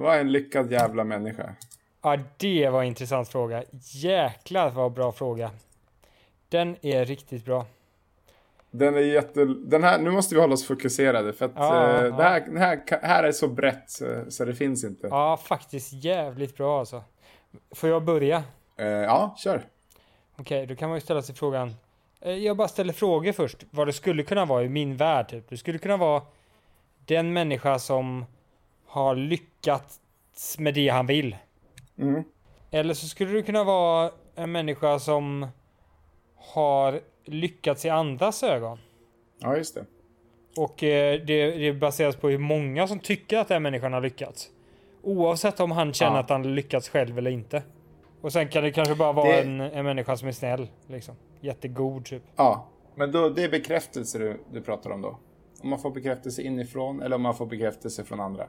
Vad 0.00 0.16
är 0.16 0.20
en 0.20 0.32
lyckad 0.32 0.72
jävla 0.72 1.04
människa? 1.04 1.54
Ja, 2.02 2.18
det 2.36 2.68
var 2.68 2.80
en 2.80 2.88
intressant 2.88 3.28
fråga. 3.28 3.64
Jäklar 3.80 4.70
vad 4.70 4.92
bra 4.92 5.12
fråga. 5.12 5.50
Den 6.48 6.76
är 6.86 7.04
riktigt 7.04 7.44
bra. 7.44 7.66
Den 8.70 8.94
är 8.94 9.00
jätte... 9.00 9.44
Den 9.44 9.84
här, 9.84 9.98
nu 9.98 10.10
måste 10.10 10.34
vi 10.34 10.40
hålla 10.40 10.54
oss 10.54 10.66
fokuserade 10.66 11.32
för 11.32 11.44
att 11.44 11.52
ja, 11.54 12.02
ja. 12.02 12.10
Det, 12.10 12.22
här, 12.22 12.40
det 12.40 12.58
här, 12.58 13.00
här 13.02 13.24
är 13.24 13.32
så 13.32 13.48
brett 13.48 13.90
så, 14.28 14.44
det 14.44 14.54
finns 14.54 14.84
inte. 14.84 15.06
Ja, 15.06 15.36
faktiskt 15.36 15.92
jävligt 15.92 16.56
bra 16.56 16.78
alltså. 16.78 17.04
Får 17.74 17.88
jag 17.88 18.04
börja? 18.04 18.44
Uh, 18.80 18.86
ja, 18.86 19.34
kör. 19.38 19.56
Okej, 19.56 20.42
okay, 20.42 20.66
då 20.66 20.74
kan 20.74 20.88
man 20.88 20.96
ju 20.96 21.00
ställa 21.00 21.22
sig 21.22 21.34
frågan. 21.34 21.74
Uh, 22.26 22.32
jag 22.32 22.56
bara 22.56 22.68
ställer 22.68 22.92
frågor 22.92 23.32
först. 23.32 23.64
Vad 23.70 23.88
det 23.88 23.92
skulle 23.92 24.22
kunna 24.22 24.44
vara 24.44 24.64
i 24.64 24.68
min 24.68 24.96
värld. 24.96 25.28
Typ. 25.28 25.48
Det 25.48 25.56
skulle 25.56 25.78
kunna 25.78 25.96
vara 25.96 26.22
den 27.06 27.32
människa 27.32 27.78
som 27.78 28.24
har 28.90 29.14
lyckats 29.14 30.00
med 30.58 30.74
det 30.74 30.88
han 30.88 31.06
vill. 31.06 31.36
Mm. 31.98 32.24
Eller 32.70 32.94
så 32.94 33.06
skulle 33.06 33.32
det 33.32 33.42
kunna 33.42 33.64
vara 33.64 34.10
en 34.34 34.52
människa 34.52 34.98
som 34.98 35.46
har 36.36 37.00
lyckats 37.24 37.84
i 37.84 37.88
andras 37.88 38.42
ögon. 38.42 38.78
Ja, 39.38 39.56
just 39.56 39.74
det. 39.74 39.84
Och 40.56 40.82
eh, 40.82 41.20
det, 41.20 41.50
det 41.50 41.72
baseras 41.72 42.16
på 42.16 42.28
hur 42.28 42.38
många 42.38 42.86
som 42.86 42.98
tycker 42.98 43.38
att 43.38 43.48
den 43.48 43.62
människan 43.62 43.92
har 43.92 44.00
lyckats. 44.00 44.50
Oavsett 45.02 45.60
om 45.60 45.70
han 45.70 45.92
känner 45.92 46.16
ja. 46.16 46.20
att 46.20 46.30
han 46.30 46.54
lyckats 46.54 46.88
själv 46.88 47.18
eller 47.18 47.30
inte. 47.30 47.62
Och 48.20 48.32
sen 48.32 48.48
kan 48.48 48.64
det 48.64 48.72
kanske 48.72 48.94
bara 48.94 49.12
vara 49.12 49.28
det... 49.28 49.42
en, 49.42 49.60
en 49.60 49.84
människa 49.84 50.16
som 50.16 50.28
är 50.28 50.32
snäll. 50.32 50.68
Liksom. 50.86 51.14
Jättegod 51.40 52.04
typ. 52.04 52.22
Ja, 52.36 52.68
men 52.94 53.12
då, 53.12 53.28
det 53.28 53.44
är 53.44 53.48
bekräftelse 53.48 54.18
du, 54.18 54.40
du 54.52 54.60
pratar 54.60 54.90
om 54.90 55.02
då? 55.02 55.18
Om 55.62 55.70
man 55.70 55.78
får 55.78 55.90
bekräftelse 55.90 56.42
inifrån 56.42 57.02
eller 57.02 57.16
om 57.16 57.22
man 57.22 57.34
får 57.34 57.46
bekräftelse 57.46 58.04
från 58.04 58.20
andra? 58.20 58.46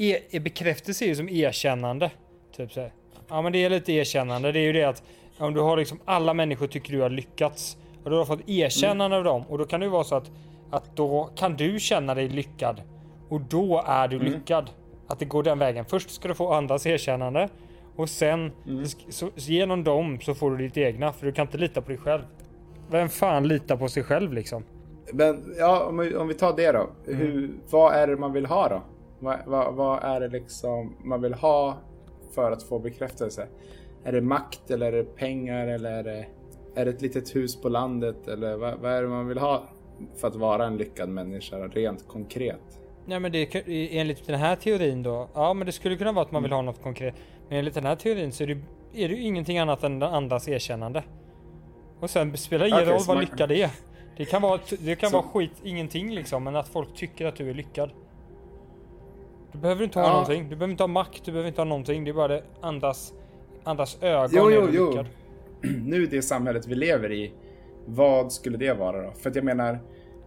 E 0.00 0.40
bekräftelse 0.40 1.04
är 1.04 1.08
ju 1.08 1.14
som 1.14 1.28
erkännande. 1.28 2.10
Typ 2.56 2.72
så 2.72 2.80
här. 2.80 2.92
Ja 3.28 3.42
men 3.42 3.52
det 3.52 3.64
är 3.64 3.70
lite 3.70 3.92
erkännande. 3.92 4.52
Det 4.52 4.58
är 4.58 4.64
ju 4.64 4.72
det 4.72 4.84
att 4.84 5.02
om 5.38 5.54
du 5.54 5.60
har 5.60 5.76
liksom 5.76 5.98
alla 6.04 6.34
människor 6.34 6.66
tycker 6.66 6.92
du 6.92 7.00
har 7.00 7.10
lyckats. 7.10 7.76
Och 8.04 8.10
du 8.10 8.16
har 8.16 8.24
fått 8.24 8.48
erkännande 8.48 9.16
mm. 9.16 9.18
av 9.18 9.24
dem. 9.24 9.44
Och 9.48 9.58
då 9.58 9.64
kan 9.64 9.80
det 9.80 9.86
ju 9.86 9.90
vara 9.90 10.04
så 10.04 10.14
att, 10.14 10.30
att 10.70 10.96
då 10.96 11.30
kan 11.36 11.56
du 11.56 11.80
känna 11.80 12.14
dig 12.14 12.28
lyckad. 12.28 12.82
Och 13.28 13.40
då 13.40 13.84
är 13.86 14.08
du 14.08 14.16
mm. 14.16 14.32
lyckad. 14.32 14.70
Att 15.06 15.18
det 15.18 15.24
går 15.24 15.42
den 15.42 15.58
vägen. 15.58 15.84
Först 15.84 16.10
ska 16.10 16.28
du 16.28 16.34
få 16.34 16.52
andras 16.52 16.86
erkännande. 16.86 17.48
Och 17.96 18.08
sen 18.08 18.52
mm. 18.66 18.84
så, 19.08 19.30
genom 19.34 19.84
dem 19.84 20.20
så 20.20 20.34
får 20.34 20.50
du 20.50 20.56
ditt 20.56 20.76
egna. 20.76 21.12
För 21.12 21.26
du 21.26 21.32
kan 21.32 21.46
inte 21.46 21.58
lita 21.58 21.82
på 21.82 21.88
dig 21.88 21.98
själv. 21.98 22.22
Vem 22.90 23.08
fan 23.08 23.48
litar 23.48 23.76
på 23.76 23.88
sig 23.88 24.02
själv 24.02 24.32
liksom? 24.32 24.64
Men 25.12 25.54
ja, 25.58 25.84
om 25.84 25.98
vi, 25.98 26.16
om 26.16 26.28
vi 26.28 26.34
tar 26.34 26.56
det 26.56 26.72
då. 26.72 26.90
Hur, 27.04 27.30
mm. 27.30 27.60
vad 27.70 27.94
är 27.94 28.06
det 28.06 28.16
man 28.16 28.32
vill 28.32 28.46
ha 28.46 28.68
då? 28.68 28.82
Vad, 29.20 29.38
vad, 29.46 29.74
vad, 29.74 30.04
är 30.04 30.20
det 30.20 30.28
liksom 30.28 30.96
man 31.04 31.22
vill 31.22 31.34
ha 31.34 31.76
för 32.34 32.52
att 32.52 32.62
få 32.62 32.78
bekräftelse? 32.78 33.46
Är 34.04 34.12
det 34.12 34.20
makt 34.20 34.70
eller 34.70 34.92
är 34.92 34.96
det 34.96 35.16
pengar 35.16 35.66
eller 35.66 35.92
är 35.92 36.02
det, 36.02 36.26
är 36.74 36.84
det 36.84 36.90
ett 36.90 37.02
litet 37.02 37.36
hus 37.36 37.60
på 37.60 37.68
landet? 37.68 38.28
Eller 38.28 38.56
vad, 38.56 38.78
vad 38.78 38.92
är 38.92 39.02
det 39.02 39.08
man 39.08 39.28
vill 39.28 39.38
ha 39.38 39.62
för 40.16 40.28
att 40.28 40.36
vara 40.36 40.66
en 40.66 40.76
lyckad 40.76 41.08
människa 41.08 41.56
rent 41.56 42.08
konkret? 42.08 42.80
Nej 43.06 43.20
men 43.20 43.32
det, 43.32 43.64
enligt 43.98 44.26
den 44.26 44.38
här 44.38 44.56
teorin 44.56 45.02
då, 45.02 45.28
ja 45.34 45.54
men 45.54 45.66
det 45.66 45.72
skulle 45.72 45.96
kunna 45.96 46.12
vara 46.12 46.24
att 46.24 46.32
man 46.32 46.42
vill 46.42 46.52
ha 46.52 46.62
något 46.62 46.82
konkret. 46.82 47.14
Men 47.48 47.58
enligt 47.58 47.74
den 47.74 47.86
här 47.86 47.96
teorin 47.96 48.32
så 48.32 48.42
är 48.42 48.46
det, 48.46 48.58
är 48.94 49.08
det 49.08 49.14
ingenting 49.14 49.58
annat 49.58 49.84
än 49.84 50.02
andras 50.02 50.48
erkännande. 50.48 51.02
Och 52.00 52.10
sen 52.10 52.36
spelar 52.36 52.64
det 52.64 52.68
ingen 52.68 52.82
okay, 52.82 52.92
roll 52.92 53.02
vad 53.06 53.16
man... 53.16 53.24
lyckad 53.24 53.50
är. 53.50 53.70
Det 54.16 54.24
kan 54.24 54.42
vara, 54.42 54.60
det 54.78 54.96
kan 54.96 55.10
så... 55.10 55.16
vara 55.16 55.26
skit, 55.26 55.52
ingenting 55.64 56.14
liksom, 56.14 56.44
men 56.44 56.56
att 56.56 56.68
folk 56.68 56.94
tycker 56.94 57.26
att 57.26 57.36
du 57.36 57.50
är 57.50 57.54
lyckad. 57.54 57.90
Du 59.52 59.58
behöver 59.58 59.84
inte 59.84 59.98
ha 59.98 60.06
ja. 60.06 60.12
någonting. 60.12 60.42
Du 60.42 60.56
behöver 60.56 60.70
inte 60.70 60.82
ha 60.82 60.88
makt, 60.88 61.24
du 61.24 61.32
behöver 61.32 61.48
inte 61.48 61.60
ha 61.60 61.66
någonting. 61.66 62.04
Det 62.04 62.10
är 62.10 62.14
bara 62.14 62.28
det 62.28 62.42
andas, 62.60 63.12
andas 63.64 64.02
ögon. 64.02 64.30
Jo, 64.32 64.50
jo, 64.50 64.68
jo. 64.72 65.04
Nu 65.84 66.06
det 66.06 66.22
samhället 66.22 66.66
vi 66.66 66.74
lever 66.74 67.12
i, 67.12 67.32
vad 67.86 68.32
skulle 68.32 68.58
det 68.58 68.72
vara 68.72 69.02
då? 69.02 69.12
För 69.12 69.30
att 69.30 69.36
jag 69.36 69.44
menar, 69.44 69.78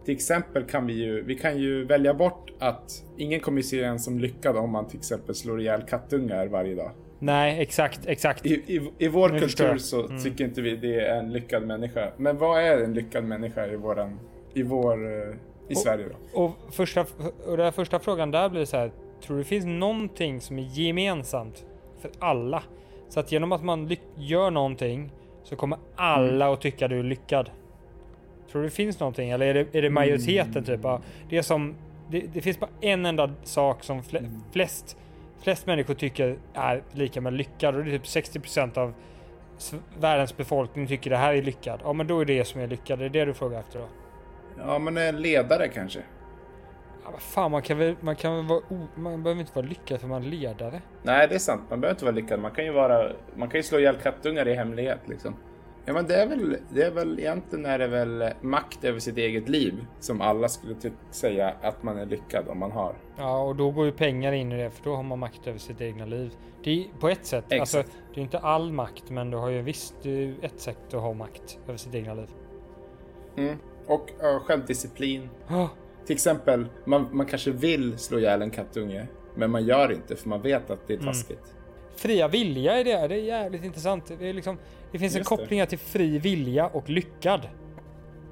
till 0.04 0.14
exempel 0.14 0.64
kan 0.64 0.86
vi 0.86 0.92
ju, 0.92 1.22
vi 1.22 1.34
kan 1.34 1.58
ju 1.58 1.84
välja 1.84 2.14
bort 2.14 2.50
att 2.58 3.02
ingen 3.16 3.40
kommer 3.40 3.62
se 3.62 3.82
en 3.82 3.98
som 3.98 4.18
lyckad 4.18 4.56
om 4.56 4.70
man 4.70 4.88
till 4.88 4.98
exempel 4.98 5.34
slår 5.34 5.60
ihjäl 5.60 5.82
kattungar 5.82 6.46
varje 6.46 6.74
dag. 6.74 6.90
Nej, 7.18 7.62
exakt, 7.62 8.06
exakt. 8.06 8.46
I, 8.46 8.54
i, 8.54 8.90
i 8.98 9.08
vår 9.08 9.28
nu 9.28 9.38
kultur 9.38 9.78
så 9.78 10.06
mm. 10.06 10.22
tycker 10.22 10.44
inte 10.44 10.62
vi 10.62 10.76
det 10.76 11.00
är 11.00 11.18
en 11.18 11.32
lyckad 11.32 11.66
människa. 11.66 12.12
Men 12.16 12.38
vad 12.38 12.62
är 12.62 12.78
en 12.84 12.94
lyckad 12.94 13.24
människa 13.24 13.66
i 13.66 13.76
våran, 13.76 14.20
i 14.54 14.62
vår, 14.62 15.06
eh, 15.06 15.34
i 15.68 15.74
och, 15.74 15.78
Sverige 15.78 16.06
då? 16.08 16.42
Och, 16.42 16.74
första, 16.74 17.06
och 17.46 17.56
den 17.56 17.72
första 17.72 17.98
frågan 17.98 18.30
där 18.30 18.48
blir 18.48 18.64
så 18.64 18.76
här, 18.76 18.92
Tror 19.22 19.38
det 19.38 19.44
finns 19.44 19.64
någonting 19.64 20.40
som 20.40 20.58
är 20.58 20.62
gemensamt 20.62 21.64
för 22.00 22.10
alla? 22.18 22.62
Så 23.08 23.20
att 23.20 23.32
genom 23.32 23.52
att 23.52 23.64
man 23.64 23.96
gör 24.16 24.50
någonting 24.50 25.10
så 25.42 25.56
kommer 25.56 25.78
alla 25.96 26.52
att 26.52 26.60
tycka 26.60 26.88
du 26.88 26.98
är 26.98 27.02
lyckad. 27.02 27.50
Tror 28.50 28.62
du 28.62 28.68
det 28.68 28.74
finns 28.74 29.00
någonting 29.00 29.30
eller 29.30 29.46
är 29.46 29.54
det, 29.54 29.78
är 29.78 29.82
det 29.82 29.90
majoriteten 29.90 30.64
typ? 30.64 30.80
Det 31.28 31.38
är 31.38 31.42
som 31.42 31.74
det, 32.10 32.20
det, 32.20 32.40
finns 32.40 32.60
bara 32.60 32.70
en 32.80 33.06
enda 33.06 33.30
sak 33.42 33.84
som 33.84 34.02
fl 34.02 34.16
flest, 34.52 34.96
flest 35.42 35.66
människor 35.66 35.94
tycker 35.94 36.38
är 36.54 36.82
lika 36.92 37.20
med 37.20 37.32
lyckad 37.32 37.74
och 37.74 37.84
det 37.84 37.94
är 37.94 37.98
typ 37.98 38.44
60% 38.44 38.78
av 38.78 38.94
världens 40.00 40.36
befolkning 40.36 40.86
tycker 40.86 41.10
det 41.10 41.16
här 41.16 41.34
är 41.34 41.42
lyckad. 41.42 41.80
Ja 41.84 41.92
men 41.92 42.06
då 42.06 42.20
är 42.20 42.24
det 42.24 42.44
som 42.44 42.60
är 42.60 42.66
lyckad, 42.66 42.98
det 42.98 43.04
är 43.04 43.08
det 43.08 43.24
du 43.24 43.34
frågar 43.34 43.60
efter 43.60 43.78
då? 43.78 43.86
Ja 44.58 44.78
men 44.78 44.96
en 44.96 45.22
ledare 45.22 45.68
kanske? 45.68 46.00
Ja, 47.04 47.12
fan, 47.18 47.50
man 47.50 47.62
kan 47.62 47.78
väl, 47.78 47.96
man 48.00 48.16
kan 48.16 48.36
väl 48.36 48.44
vara, 48.44 48.62
man 48.94 49.22
behöver 49.22 49.40
inte 49.40 49.52
vara 49.54 49.66
lyckad 49.66 50.00
för 50.00 50.08
man 50.08 50.22
är 50.22 50.26
ledare. 50.26 50.82
Nej, 51.02 51.28
det 51.28 51.34
är 51.34 51.38
sant. 51.38 51.62
Man 51.70 51.80
behöver 51.80 51.94
inte 51.94 52.04
vara 52.04 52.14
lyckad. 52.14 52.40
Man 52.40 52.50
kan 52.50 52.64
ju 52.64 52.72
vara, 52.72 53.12
man 53.34 53.48
kan 53.48 53.58
ju 53.58 53.62
slå 53.62 53.78
ihjäl 53.78 53.96
kattungar 53.96 54.48
i 54.48 54.54
hemlighet 54.54 55.00
liksom. 55.06 55.34
Ja, 55.86 55.92
men 55.92 56.06
det 56.06 56.14
är 56.14 56.26
väl, 56.26 56.56
det 56.68 56.82
är 56.82 56.90
väl 56.90 57.18
egentligen 57.18 57.66
är 57.66 57.78
det 57.78 57.86
väl 57.86 58.30
makt 58.40 58.84
över 58.84 58.98
sitt 58.98 59.16
eget 59.16 59.48
liv 59.48 59.86
som 60.00 60.20
alla 60.20 60.48
skulle 60.48 60.74
säga 61.10 61.54
att 61.62 61.82
man 61.82 61.98
är 61.98 62.06
lyckad 62.06 62.48
om 62.48 62.58
man 62.58 62.72
har. 62.72 62.94
Ja, 63.16 63.42
och 63.42 63.56
då 63.56 63.70
går 63.70 63.84
ju 63.86 63.92
pengar 63.92 64.32
in 64.32 64.52
i 64.52 64.56
det, 64.56 64.70
för 64.70 64.84
då 64.84 64.96
har 64.96 65.02
man 65.02 65.18
makt 65.18 65.46
över 65.46 65.58
sitt 65.58 65.80
egna 65.80 66.06
liv. 66.06 66.32
Det 66.64 66.70
är 66.70 66.84
på 67.00 67.08
ett 67.08 67.26
sätt, 67.26 67.44
Exakt. 67.48 67.60
alltså, 67.60 67.92
det 68.14 68.20
är 68.20 68.22
inte 68.22 68.38
all 68.38 68.72
makt, 68.72 69.10
men 69.10 69.30
du 69.30 69.36
har 69.36 69.48
ju 69.48 69.62
visst 69.62 70.06
ett 70.42 70.60
sätt 70.60 70.94
att 70.94 71.00
ha 71.00 71.12
makt 71.12 71.58
över 71.68 71.78
sitt 71.78 71.94
egna 71.94 72.14
liv. 72.14 72.28
Mm. 73.36 73.56
Och 73.86 74.10
uh, 74.22 74.38
självdisciplin. 74.38 75.30
Oh. 75.48 75.68
Till 76.06 76.14
exempel, 76.14 76.66
man, 76.84 77.08
man 77.12 77.26
kanske 77.26 77.50
vill 77.50 77.98
slå 77.98 78.18
ihjäl 78.18 78.42
en 78.42 78.50
kattunge, 78.50 79.06
men 79.34 79.50
man 79.50 79.64
gör 79.64 79.92
inte 79.92 80.16
för 80.16 80.28
man 80.28 80.42
vet 80.42 80.70
att 80.70 80.86
det 80.86 80.92
är 80.92 80.98
mm. 80.98 81.06
taskigt. 81.06 81.44
Mm. 81.44 81.64
Fria 81.96 82.28
vilja 82.28 82.72
är 82.78 82.84
det, 82.84 83.08
det 83.08 83.14
är 83.14 83.24
jävligt 83.24 83.64
intressant. 83.64 84.12
Det, 84.18 84.32
liksom, 84.32 84.58
det 84.92 84.98
finns 84.98 85.16
Just 85.16 85.32
en 85.32 85.36
koppling 85.36 85.60
det. 85.60 85.66
till 85.66 85.78
fri 85.78 86.18
vilja 86.18 86.66
och 86.66 86.88
lyckad. 86.88 87.48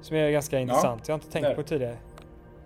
Som 0.00 0.16
är 0.16 0.30
ganska 0.30 0.60
intressant. 0.60 1.00
Ja, 1.00 1.12
jag 1.12 1.14
har 1.14 1.18
inte 1.18 1.32
tänkt 1.32 1.48
där. 1.48 1.54
på 1.54 1.60
det 1.60 1.68
tidigare. 1.68 1.96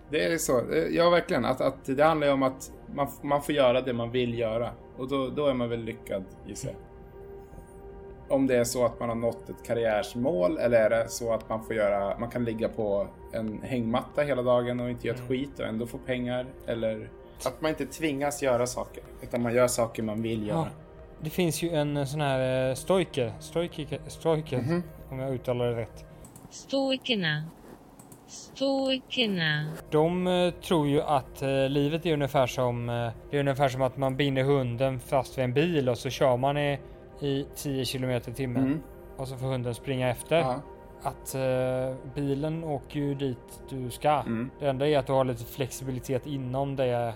Det 0.09 0.25
är 0.25 0.37
så, 0.37 0.61
ja 0.91 1.09
verkligen. 1.09 1.45
Att, 1.45 1.61
att 1.61 1.85
det 1.85 2.03
handlar 2.03 2.27
ju 2.27 2.33
om 2.33 2.43
att 2.43 2.71
man, 2.95 3.07
man 3.21 3.41
får 3.41 3.55
göra 3.55 3.81
det 3.81 3.93
man 3.93 4.11
vill 4.11 4.39
göra. 4.39 4.71
Och 4.97 5.07
då, 5.07 5.29
då 5.29 5.47
är 5.47 5.53
man 5.53 5.69
väl 5.69 5.83
lyckad 5.83 6.23
gissar 6.47 6.69
jag 6.69 6.77
om 8.29 8.47
det 8.47 8.57
är 8.57 8.63
så 8.63 8.85
att 8.85 8.99
man 8.99 9.09
har 9.09 9.15
nått 9.15 9.49
ett 9.49 9.67
karriärsmål 9.67 10.57
eller 10.57 10.77
är 10.79 10.89
det 10.89 11.09
så 11.09 11.33
att 11.33 11.49
man 11.49 11.63
får 11.63 11.75
göra, 11.75 12.19
man 12.19 12.29
kan 12.29 12.45
ligga 12.45 12.69
på 12.69 13.07
en 13.33 13.61
hängmatta 13.63 14.21
hela 14.21 14.41
dagen 14.41 14.79
och 14.79 14.89
inte 14.89 15.07
göra 15.07 15.15
ett 15.15 15.29
mm. 15.29 15.29
skit 15.29 15.59
och 15.59 15.65
ändå 15.65 15.85
få 15.85 15.97
pengar 15.97 16.45
eller 16.67 17.09
att 17.45 17.61
man 17.61 17.69
inte 17.69 17.85
tvingas 17.85 18.43
göra 18.43 18.67
saker 18.67 19.03
utan 19.21 19.41
man 19.41 19.53
gör 19.53 19.67
saker 19.67 20.03
man 20.03 20.21
vill 20.21 20.47
göra. 20.47 20.57
Ja, 20.57 20.67
det 21.21 21.29
finns 21.29 21.63
ju 21.63 21.69
en 21.69 21.97
eh, 21.97 22.05
sån 22.05 22.21
här 22.21 22.69
eh, 22.69 22.75
stoiker, 22.75 23.33
stoiker, 23.39 23.99
stoiker 24.07 24.57
mm 24.57 24.69
-hmm. 24.69 24.81
om 25.09 25.19
jag 25.19 25.33
uttalar 25.33 25.67
det 25.67 25.81
rätt. 25.81 26.05
Stoikerna. 26.49 27.43
Stoikerna. 28.27 29.65
De 29.91 30.27
uh, 30.27 30.53
tror 30.53 30.87
ju 30.87 31.01
att 31.01 31.41
livet 31.69 32.05
är 32.05 32.13
ungefär 32.13 32.47
som, 32.47 32.87
det 33.29 33.37
är 33.37 33.39
ungefär 33.39 33.69
som 33.69 33.81
att 33.81 33.97
man 33.97 34.15
binder 34.15 34.43
hunden 34.43 34.99
fast 34.99 35.37
vid 35.37 35.45
en 35.45 35.53
bil 35.53 35.89
och 35.89 35.97
så 35.97 36.09
kör 36.09 36.37
man 36.37 36.57
i 36.57 36.79
i 37.19 37.45
10 37.55 37.85
km 37.85 38.09
i 38.09 38.19
timmen. 38.21 38.65
Mm. 38.65 38.83
Och 39.17 39.27
så 39.27 39.37
får 39.37 39.47
hunden 39.47 39.75
springa 39.75 40.09
efter. 40.09 40.37
Ja. 40.39 40.61
att 41.01 41.35
eh, 41.35 42.13
bilen 42.15 42.63
åker 42.63 42.99
ju 42.99 43.15
dit 43.15 43.61
du 43.69 43.89
ska. 43.89 44.09
Mm. 44.09 44.49
Det 44.59 44.67
enda 44.67 44.87
är 44.87 44.97
att 44.97 45.07
du 45.07 45.13
har 45.13 45.25
lite 45.25 45.45
flexibilitet 45.45 46.25
inom 46.25 46.75
det. 46.75 47.13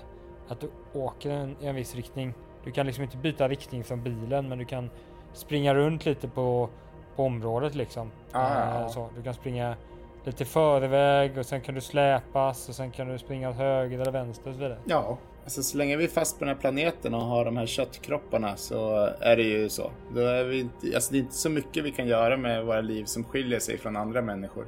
Att 0.47 0.59
du 0.59 0.69
åker 0.93 1.29
en, 1.31 1.55
i 1.61 1.67
en 1.67 1.75
viss 1.75 1.95
riktning. 1.95 2.33
Du 2.63 2.71
kan 2.71 2.85
liksom 2.85 3.03
inte 3.03 3.17
byta 3.17 3.47
riktning 3.47 3.83
från 3.83 4.03
bilen 4.03 4.49
men 4.49 4.57
du 4.57 4.65
kan 4.65 4.89
springa 5.33 5.75
runt 5.75 6.05
lite 6.05 6.27
på, 6.27 6.69
på 7.15 7.23
området 7.23 7.75
liksom. 7.75 8.11
Ah. 8.31 8.81
Eh. 8.81 9.07
Du 9.15 9.23
kan 9.23 9.33
springa 9.33 9.75
lite 10.23 10.45
förväg 10.45 11.37
och 11.37 11.45
sen 11.45 11.61
kan 11.61 11.75
du 11.75 11.81
släpas 11.81 12.69
och 12.69 12.75
sen 12.75 12.91
kan 12.91 13.07
du 13.07 13.17
springa 13.17 13.49
åt 13.49 13.55
höger 13.55 13.99
eller 13.99 14.11
vänster 14.11 14.49
och 14.49 14.55
så 14.55 14.61
vidare. 14.61 14.77
Ja, 14.85 15.17
alltså 15.51 15.71
så 15.71 15.77
länge 15.77 15.97
vi 15.97 16.03
är 16.03 16.07
fast 16.07 16.39
på 16.39 16.45
den 16.45 16.55
här 16.55 16.61
planeten 16.61 17.13
och 17.13 17.21
har 17.21 17.45
de 17.45 17.57
här 17.57 17.65
köttkropparna 17.65 18.55
så 18.55 19.09
är 19.19 19.35
det 19.37 19.43
ju 19.43 19.69
så. 19.69 19.91
Då 20.15 20.21
är 20.21 20.43
vi 20.43 20.59
inte, 20.59 20.95
alltså 20.95 21.11
det 21.11 21.17
är 21.17 21.19
inte 21.19 21.35
så 21.35 21.49
mycket 21.49 21.83
vi 21.83 21.91
kan 21.91 22.07
göra 22.07 22.37
med 22.37 22.65
våra 22.65 22.81
liv 22.81 23.05
som 23.05 23.23
skiljer 23.23 23.59
sig 23.59 23.77
från 23.77 23.95
andra 23.95 24.21
människor. 24.21 24.65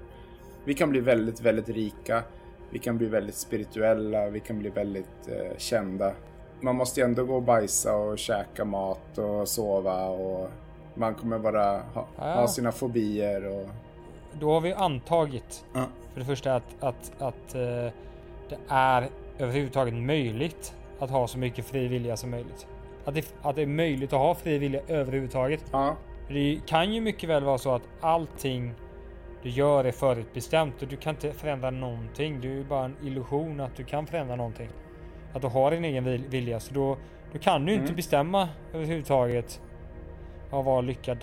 Vi 0.65 0.73
kan 0.73 0.89
bli 0.89 0.99
väldigt, 0.99 1.41
väldigt 1.41 1.69
rika. 1.69 2.23
Vi 2.69 2.79
kan 2.79 2.97
bli 2.97 3.07
väldigt 3.07 3.35
spirituella. 3.35 4.29
Vi 4.29 4.39
kan 4.39 4.59
bli 4.59 4.69
väldigt 4.69 5.27
eh, 5.27 5.57
kända. 5.57 6.11
Man 6.61 6.75
måste 6.75 6.99
ju 6.99 7.05
ändå 7.05 7.25
gå 7.25 7.35
och 7.35 7.43
bajsa 7.43 7.95
och 7.95 8.17
käka 8.17 8.65
mat 8.65 9.17
och 9.17 9.47
sova 9.47 10.07
och 10.07 10.49
man 10.95 11.15
kommer 11.15 11.39
bara 11.39 11.81
ha, 11.93 12.07
ha 12.15 12.47
sina 12.47 12.71
fobier 12.71 13.45
och... 13.45 13.69
Då 14.39 14.53
har 14.53 14.61
vi 14.61 14.73
antagit 14.73 15.65
Ja. 15.73 15.85
för 16.13 16.19
det 16.19 16.25
första 16.25 16.55
att, 16.55 16.75
att, 16.79 17.11
att 17.21 17.55
eh, 17.55 17.91
det 18.49 18.57
är 18.67 19.09
överhuvudtaget 19.39 19.93
möjligt 19.93 20.75
att 20.99 21.09
ha 21.09 21.27
så 21.27 21.37
mycket 21.37 21.65
fri 21.65 21.87
vilja 21.87 22.17
som 22.17 22.29
möjligt. 22.29 22.67
Att 23.05 23.13
det, 23.15 23.35
att 23.41 23.55
det 23.55 23.61
är 23.61 23.67
möjligt 23.67 24.13
att 24.13 24.19
ha 24.19 24.35
fri 24.35 24.57
vilja 24.57 24.81
överhuvudtaget. 24.87 25.65
Ja, 25.71 25.95
Det 26.27 26.59
kan 26.67 26.93
ju 26.93 27.01
mycket 27.01 27.29
väl 27.29 27.43
vara 27.43 27.57
så 27.57 27.71
att 27.75 27.81
allting 28.01 28.73
du 29.43 29.49
gör 29.49 29.85
är 29.85 29.91
förutbestämt 29.91 30.81
och 30.81 30.87
du 30.87 30.95
kan 30.95 31.13
inte 31.15 31.31
förändra 31.31 31.69
någonting. 31.71 32.41
Det 32.41 32.47
är 32.47 32.51
ju 32.51 32.63
bara 32.63 32.85
en 32.85 32.95
illusion 33.03 33.59
att 33.59 33.75
du 33.75 33.83
kan 33.83 34.07
förändra 34.07 34.35
någonting. 34.35 34.69
Att 35.33 35.41
du 35.41 35.47
har 35.47 35.71
din 35.71 35.85
egen 35.85 36.05
vil- 36.07 36.29
vilja 36.29 36.59
så 36.59 36.73
då, 36.73 36.97
då 37.33 37.39
kan 37.39 37.65
du 37.65 37.71
inte 37.73 37.83
Mm. 37.85 37.95
bestämma 37.95 38.49
överhuvudtaget 38.73 39.61
att 40.51 40.65
vara 40.65 40.81
lyckad. 40.81 41.17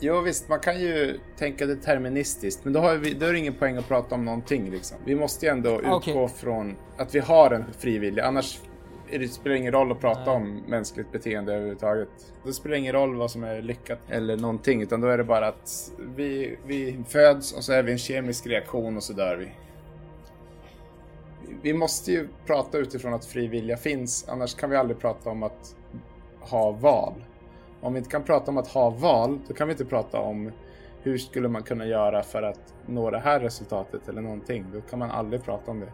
Jo 0.00 0.20
visst, 0.20 0.48
man 0.48 0.60
kan 0.60 0.80
ju 0.80 1.18
tänka 1.36 1.66
deterministiskt, 1.66 2.64
men 2.64 2.72
då, 2.72 2.80
har 2.80 2.96
vi, 2.96 3.14
då 3.14 3.26
är 3.26 3.32
det 3.32 3.38
ingen 3.38 3.54
poäng 3.54 3.76
att 3.76 3.88
prata 3.88 4.14
om 4.14 4.24
någonting. 4.24 4.70
Liksom. 4.70 4.98
Vi 5.04 5.14
måste 5.14 5.46
ju 5.46 5.52
ändå 5.52 5.80
utgå 5.80 5.94
Okej. 5.94 6.28
från 6.28 6.76
att 6.96 7.14
vi 7.14 7.18
har 7.18 7.50
en 7.50 7.64
frivillig, 7.78 8.22
annars 8.22 8.60
det 9.10 9.28
spelar 9.28 9.54
det 9.54 9.58
ingen 9.58 9.72
roll 9.72 9.92
att 9.92 10.00
prata 10.00 10.24
Nej. 10.24 10.34
om 10.36 10.62
mänskligt 10.68 11.12
beteende 11.12 11.52
överhuvudtaget. 11.52 12.08
Då 12.44 12.52
spelar 12.52 12.74
det 12.74 12.78
ingen 12.78 12.92
roll 12.92 13.14
vad 13.14 13.30
som 13.30 13.44
är 13.44 13.62
lyckat 13.62 13.98
eller 14.08 14.36
någonting, 14.36 14.82
utan 14.82 15.00
då 15.00 15.08
är 15.08 15.18
det 15.18 15.24
bara 15.24 15.48
att 15.48 15.92
vi, 16.16 16.58
vi 16.66 17.04
föds 17.08 17.52
och 17.52 17.64
så 17.64 17.72
är 17.72 17.82
vi 17.82 17.92
en 17.92 17.98
kemisk 17.98 18.46
reaktion 18.46 18.96
och 18.96 19.02
så 19.02 19.12
dör 19.12 19.36
vi. 19.36 19.50
Vi 21.62 21.72
måste 21.72 22.12
ju 22.12 22.28
prata 22.46 22.78
utifrån 22.78 23.14
att 23.14 23.24
fri 23.24 23.46
vilja 23.46 23.76
finns, 23.76 24.28
annars 24.28 24.54
kan 24.54 24.70
vi 24.70 24.76
aldrig 24.76 24.98
prata 24.98 25.30
om 25.30 25.42
att 25.42 25.76
ha 26.40 26.70
val. 26.70 27.14
Om 27.80 27.92
vi 27.92 27.98
inte 27.98 28.10
kan 28.10 28.24
prata 28.24 28.50
om 28.50 28.58
att 28.58 28.68
ha 28.68 28.90
val, 28.90 29.38
då 29.48 29.54
kan 29.54 29.68
vi 29.68 29.72
inte 29.72 29.84
prata 29.84 30.20
om 30.20 30.52
hur 31.02 31.18
skulle 31.18 31.48
man 31.48 31.62
kunna 31.62 31.86
göra 31.86 32.22
för 32.22 32.42
att 32.42 32.74
nå 32.86 33.10
det 33.10 33.18
här 33.18 33.40
resultatet 33.40 34.08
eller 34.08 34.22
någonting. 34.22 34.64
Då 34.72 34.80
kan 34.80 34.98
man 34.98 35.10
aldrig 35.10 35.44
prata 35.44 35.70
om 35.70 35.80
det. 35.80 35.92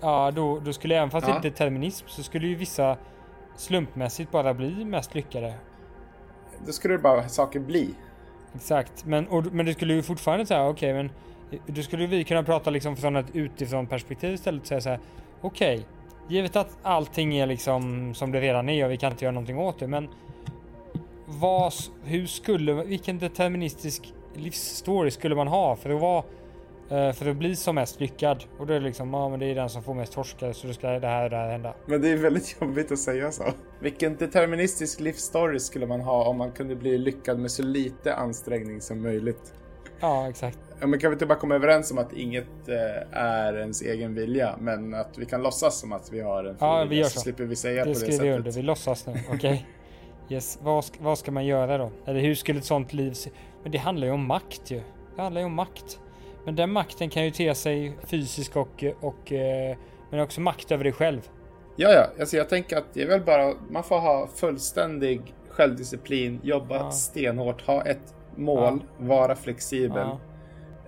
Ja, 0.00 0.30
då, 0.30 0.58
då 0.60 0.72
skulle 0.72 0.96
även 0.96 1.10
fast 1.10 1.26
det 1.26 1.32
Ja. 1.32 1.36
inte 1.36 1.48
är 1.48 1.50
determinism 1.50 2.06
så 2.08 2.22
skulle 2.22 2.46
ju 2.46 2.54
vissa 2.54 2.96
slumpmässigt 3.56 4.30
bara 4.30 4.54
bli 4.54 4.84
mest 4.84 5.14
lyckade. 5.14 5.54
Då 6.66 6.72
skulle 6.72 6.94
det 6.94 7.02
bara 7.02 7.28
saker 7.28 7.60
bli. 7.60 7.94
Exakt, 8.54 9.04
men, 9.04 9.28
och, 9.28 9.46
men 9.52 9.66
det 9.66 9.74
skulle 9.74 9.94
ju 9.94 10.02
fortfarande 10.02 10.46
säga 10.46 10.68
okej, 10.68 10.94
men 10.94 11.10
då 11.66 11.82
skulle 11.82 12.06
vi 12.06 12.24
kunna 12.24 12.42
prata 12.42 12.70
liksom 12.70 12.96
från 12.96 13.16
ett 13.16 13.26
utifrån 13.36 13.86
perspektiv 13.86 14.34
istället 14.34 14.60
och 14.62 14.66
säga 14.68 14.80
så 14.80 14.88
här. 14.88 15.00
Okej, 15.40 15.86
givet 16.28 16.56
att 16.56 16.78
allting 16.82 17.36
är 17.36 17.46
liksom 17.46 18.14
som 18.14 18.32
det 18.32 18.40
redan 18.40 18.68
är 18.68 18.84
och 18.84 18.90
vi 18.90 18.96
kan 18.96 19.12
inte 19.12 19.24
göra 19.24 19.32
någonting 19.32 19.58
åt 19.58 19.78
det, 19.78 19.86
men 19.86 20.08
vad, 21.30 21.72
hur 22.04 22.26
skulle, 22.26 22.72
vilken 22.84 23.18
deterministisk 23.18 24.14
livsstory 24.34 25.10
skulle 25.10 25.34
man 25.34 25.48
ha 25.48 25.76
för 25.76 25.90
att 25.90 26.00
vara 26.00 26.24
eh, 26.90 27.12
för 27.12 27.30
att 27.30 27.36
bli 27.36 27.56
som 27.56 27.74
mest 27.74 28.00
lyckad? 28.00 28.44
Och 28.58 28.66
då 28.66 28.74
är 28.74 28.80
det 28.80 28.86
liksom, 28.86 29.14
ja 29.14 29.28
men 29.28 29.40
det 29.40 29.46
är 29.46 29.54
den 29.54 29.70
som 29.70 29.82
får 29.82 29.94
mest 29.94 30.12
torskar 30.12 30.52
så 30.52 30.66
då 30.66 30.72
ska 30.72 30.88
det 30.88 31.06
här 31.06 31.24
och 31.24 31.30
det 31.30 31.36
här 31.36 31.50
hända. 31.50 31.74
Men 31.86 32.02
det 32.02 32.08
är 32.08 32.16
väldigt 32.16 32.56
jobbigt 32.60 32.92
att 32.92 32.98
säga 32.98 33.32
så. 33.32 33.44
Vilken 33.80 34.16
deterministisk 34.16 35.00
livsstory 35.00 35.58
skulle 35.60 35.86
man 35.86 36.00
ha 36.00 36.24
om 36.24 36.36
man 36.38 36.52
kunde 36.52 36.76
bli 36.76 36.98
lyckad 36.98 37.38
med 37.38 37.50
så 37.50 37.62
lite 37.62 38.14
ansträngning 38.14 38.80
som 38.80 39.02
möjligt? 39.02 39.52
Ja, 40.00 40.28
exakt. 40.28 40.58
Men 40.80 40.98
kan 40.98 41.10
vi 41.10 41.14
inte 41.14 41.26
bara 41.26 41.38
komma 41.38 41.54
överens 41.54 41.90
om 41.90 41.98
att 41.98 42.12
inget 42.12 42.68
eh, 42.68 43.18
är 43.18 43.56
ens 43.58 43.82
egen 43.82 44.14
vilja, 44.14 44.56
men 44.60 44.94
att 44.94 45.18
vi 45.18 45.26
kan 45.26 45.42
låtsas 45.42 45.80
som 45.80 45.92
att 45.92 46.12
vi 46.12 46.20
har 46.20 46.44
en 46.44 46.58
fri 46.58 46.66
Ja, 46.66 46.86
vi 46.90 46.96
gör 46.96 47.04
så 47.04 47.10
så. 47.10 47.20
slipper 47.20 47.44
vi 47.44 47.56
säga 47.56 47.74
Det 47.74 47.82
på 47.84 47.88
det 47.88 47.94
skriver 47.94 48.12
vi 48.12 48.16
sättet. 48.18 48.36
under. 48.38 48.52
Vi 48.52 48.62
låtsas 48.62 49.06
nu. 49.06 49.14
Okej. 49.32 49.66
Yes. 50.30 50.58
Vad, 50.62 50.84
vad 50.98 51.18
ska 51.18 51.30
man 51.32 51.46
göra 51.46 51.78
då? 51.78 51.90
Eller 52.06 52.20
hur 52.20 52.34
skulle 52.34 52.58
ett 52.58 52.64
sånt 52.64 52.92
liv 52.92 53.12
se 53.12 53.30
Men 53.62 53.72
det 53.72 53.78
handlar 53.78 54.06
ju 54.06 54.12
om 54.12 54.26
makt 54.26 54.70
ju. 54.70 54.80
Det 55.16 55.22
handlar 55.22 55.40
ju 55.40 55.44
om 55.46 55.54
makt. 55.54 56.00
Men 56.44 56.56
den 56.56 56.72
makten 56.72 57.10
kan 57.10 57.24
ju 57.24 57.30
te 57.30 57.54
sig 57.54 57.92
fysisk 58.04 58.56
och, 58.56 58.84
och 59.00 59.32
eh, 59.32 59.76
men 60.10 60.20
också 60.20 60.40
makt 60.40 60.72
över 60.72 60.84
dig 60.84 60.92
själv. 60.92 61.28
Ja, 61.76 61.88
ja. 61.92 62.06
Alltså 62.20 62.36
jag 62.36 62.48
tänker 62.48 62.76
att 62.76 62.84
det 62.94 63.02
är 63.02 63.06
väl 63.06 63.20
bara, 63.20 63.54
man 63.70 63.82
får 63.84 63.98
ha 64.00 64.28
fullständig 64.36 65.34
självdisciplin, 65.48 66.40
jobba 66.42 66.76
Ja. 66.76 66.90
stenhårt, 66.90 67.62
ha 67.66 67.82
ett 67.82 68.14
mål, 68.36 68.80
vara 68.98 69.36
flexibel 69.36 70.06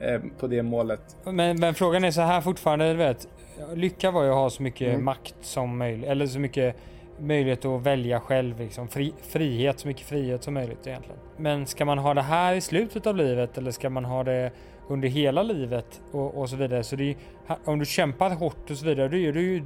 Ja. 0.00 0.06
eh, 0.06 0.20
på 0.40 0.46
det 0.46 0.62
målet. 0.62 1.16
Men, 1.24 1.60
men 1.60 1.74
frågan 1.74 2.04
är 2.04 2.10
så 2.10 2.20
här 2.20 2.40
fortfarande, 2.40 2.88
du 2.90 2.96
vet. 2.96 3.28
Lycka 3.74 4.10
var 4.10 4.22
ju 4.24 4.28
att 4.30 4.34
ha 4.36 4.50
så 4.50 4.62
mycket 4.62 4.88
Mm. 4.88 5.04
makt 5.04 5.34
som 5.40 5.78
möjligt. 5.78 6.08
Eller 6.08 6.26
så 6.26 6.38
mycket 6.38 6.76
möjlighet 7.22 7.64
att 7.64 7.82
välja 7.82 8.20
själv. 8.20 8.58
Liksom. 8.58 8.88
Fri, 8.88 9.14
frihet, 9.22 9.80
så 9.80 9.88
mycket 9.88 10.06
frihet 10.06 10.42
som 10.42 10.54
möjligt 10.54 10.86
egentligen. 10.86 11.18
Men 11.36 11.66
ska 11.66 11.84
man 11.84 11.98
ha 11.98 12.14
det 12.14 12.22
här 12.22 12.54
i 12.54 12.60
slutet 12.60 13.06
av 13.06 13.16
livet 13.16 13.58
eller 13.58 13.70
ska 13.70 13.90
man 13.90 14.04
ha 14.04 14.24
det 14.24 14.52
under 14.88 15.08
hela 15.08 15.42
livet 15.42 16.02
och, 16.12 16.38
och 16.38 16.50
så 16.50 16.56
vidare. 16.56 16.84
Så 16.84 16.96
det 16.96 17.10
är, 17.10 17.16
om 17.64 17.78
du 17.78 17.84
kämpar 17.84 18.30
hårt 18.30 18.70
och 18.70 18.76
så 18.76 18.84
vidare, 18.86 19.08
då 19.08 19.16
är 19.16 19.32
du 19.32 19.40
ju 19.40 19.64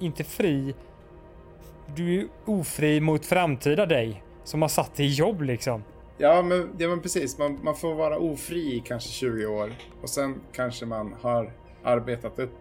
inte 0.00 0.24
fri. 0.24 0.74
Du 1.96 2.20
är 2.20 2.26
ofri 2.44 3.00
mot 3.00 3.26
framtida 3.26 3.86
dig 3.86 4.22
som 4.44 4.62
har 4.62 4.68
satt 4.68 4.94
dig 4.94 5.06
i 5.06 5.12
jobb 5.12 5.42
liksom. 5.42 5.84
Ja, 6.18 6.42
men, 6.42 6.70
ja, 6.78 6.88
men 6.88 7.00
precis. 7.00 7.38
Man, 7.38 7.58
man 7.62 7.76
får 7.76 7.94
vara 7.94 8.18
ofri 8.18 8.76
i 8.76 8.82
kanske 8.86 9.10
20 9.10 9.46
år 9.46 9.72
och 10.02 10.08
sen 10.08 10.40
kanske 10.52 10.86
man 10.86 11.14
har 11.20 11.52
arbetat 11.82 12.38
upp 12.38 12.58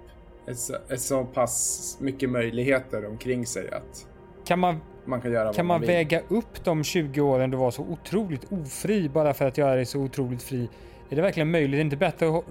ett, 0.47 0.91
ett 0.91 1.01
så 1.01 1.25
pass 1.25 1.97
mycket 2.01 2.29
möjligheter 2.29 3.05
omkring 3.05 3.45
sig 3.45 3.71
att 3.71 4.07
kan 4.49 4.59
man 4.59 4.81
man 5.05 5.21
kan 5.21 5.31
göra 5.31 5.53
Kan 5.53 5.65
man 5.65 5.81
vill. 5.81 5.89
väga 5.89 6.21
upp 6.27 6.63
de 6.63 6.83
20 6.83 7.21
åren 7.21 7.51
du 7.51 7.57
var 7.57 7.71
så 7.71 7.81
otroligt 7.81 8.51
ofri 8.51 9.09
bara 9.09 9.33
för 9.33 9.47
att 9.47 9.57
göra 9.57 9.75
dig 9.75 9.85
så 9.85 9.99
otroligt 9.99 10.43
fri? 10.43 10.69
Är 11.09 11.15
det 11.15 11.21
verkligen 11.21 11.51
möjligt? 11.51 11.73
Är 11.73 11.77
det 11.77 11.81
inte 11.81 11.97
bättre 11.97 12.37
att, 12.37 12.43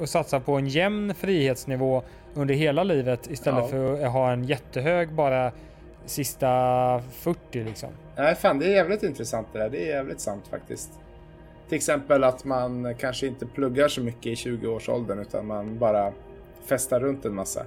att 0.00 0.10
satsa 0.10 0.40
på 0.40 0.52
en 0.52 0.66
jämn 0.68 1.14
frihetsnivå 1.14 2.02
under 2.34 2.54
hela 2.54 2.82
livet 2.84 3.30
istället 3.30 3.60
Ja. 3.60 3.68
för 3.68 4.04
att 4.04 4.12
ha 4.12 4.32
en 4.32 4.44
jättehög 4.44 5.12
bara 5.12 5.52
sista 6.06 6.48
40 7.12 7.64
liksom? 7.64 7.88
Nej, 8.16 8.34
fan 8.34 8.58
det 8.58 8.66
är 8.66 8.70
jävligt 8.70 9.02
intressant 9.02 9.48
det 9.52 9.58
där. 9.58 9.68
Det 9.70 9.82
är 9.82 9.96
jävligt 9.96 10.20
sant 10.20 10.44
faktiskt. 10.50 10.90
Till 11.68 11.76
exempel 11.76 12.24
att 12.24 12.44
man 12.44 12.94
kanske 12.98 13.26
inte 13.26 13.46
pluggar 13.46 13.88
så 13.88 14.00
mycket 14.00 14.26
i 14.26 14.34
20-årsåldern 14.34 15.18
utan 15.18 15.46
man 15.46 15.78
bara 15.78 16.12
festar 16.66 17.00
runt 17.00 17.24
en 17.24 17.34
massa. 17.34 17.62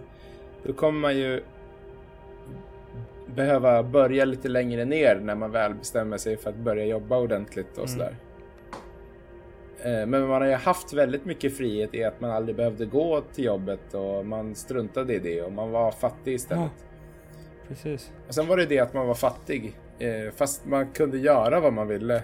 Då 0.63 0.73
kommer 0.73 0.99
man 0.99 1.17
ju 1.17 1.43
behöva 3.35 3.83
börja 3.83 4.25
lite 4.25 4.49
längre 4.49 4.85
ner 4.85 5.15
när 5.15 5.35
man 5.35 5.51
väl 5.51 5.73
bestämmer 5.73 6.17
sig 6.17 6.37
för 6.37 6.49
att 6.49 6.55
börja 6.55 6.85
jobba 6.85 7.17
ordentligt 7.17 7.71
och 7.77 7.87
Mm. 7.89 7.89
sådär. 7.89 8.15
Eh, 9.83 10.05
Men 10.07 10.27
man 10.27 10.41
har 10.41 10.45
ju 10.47 10.53
haft 10.53 10.93
väldigt 10.93 11.25
mycket 11.25 11.57
frihet 11.57 11.93
i 11.95 12.03
att 12.03 12.21
man 12.21 12.31
aldrig 12.31 12.55
behövde 12.55 12.85
gå 12.85 13.21
till 13.33 13.43
jobbet 13.45 13.93
och 13.93 14.25
man 14.25 14.55
struntade 14.55 15.13
i 15.13 15.19
det 15.19 15.41
och 15.41 15.51
man 15.51 15.71
var 15.71 15.91
fattig 15.91 16.33
istället. 16.33 16.71
Precis. 17.67 18.11
Och 18.27 18.33
sen 18.35 18.47
var 18.47 18.57
det 18.57 18.65
det 18.65 18.79
att 18.79 18.93
man 18.93 19.07
var 19.07 19.13
fattig. 19.15 19.73
Eh, 19.99 20.31
fast 20.35 20.65
man 20.65 20.91
kunde 20.91 21.17
göra 21.17 21.59
vad 21.59 21.73
man 21.73 21.87
ville. 21.87 22.23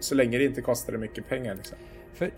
Så 0.00 0.14
länge 0.14 0.38
det 0.38 0.44
inte 0.44 0.60
kostade 0.62 0.98
mycket 0.98 1.28
pengar. 1.28 1.54
Liksom. 1.54 1.78
För 2.14 2.30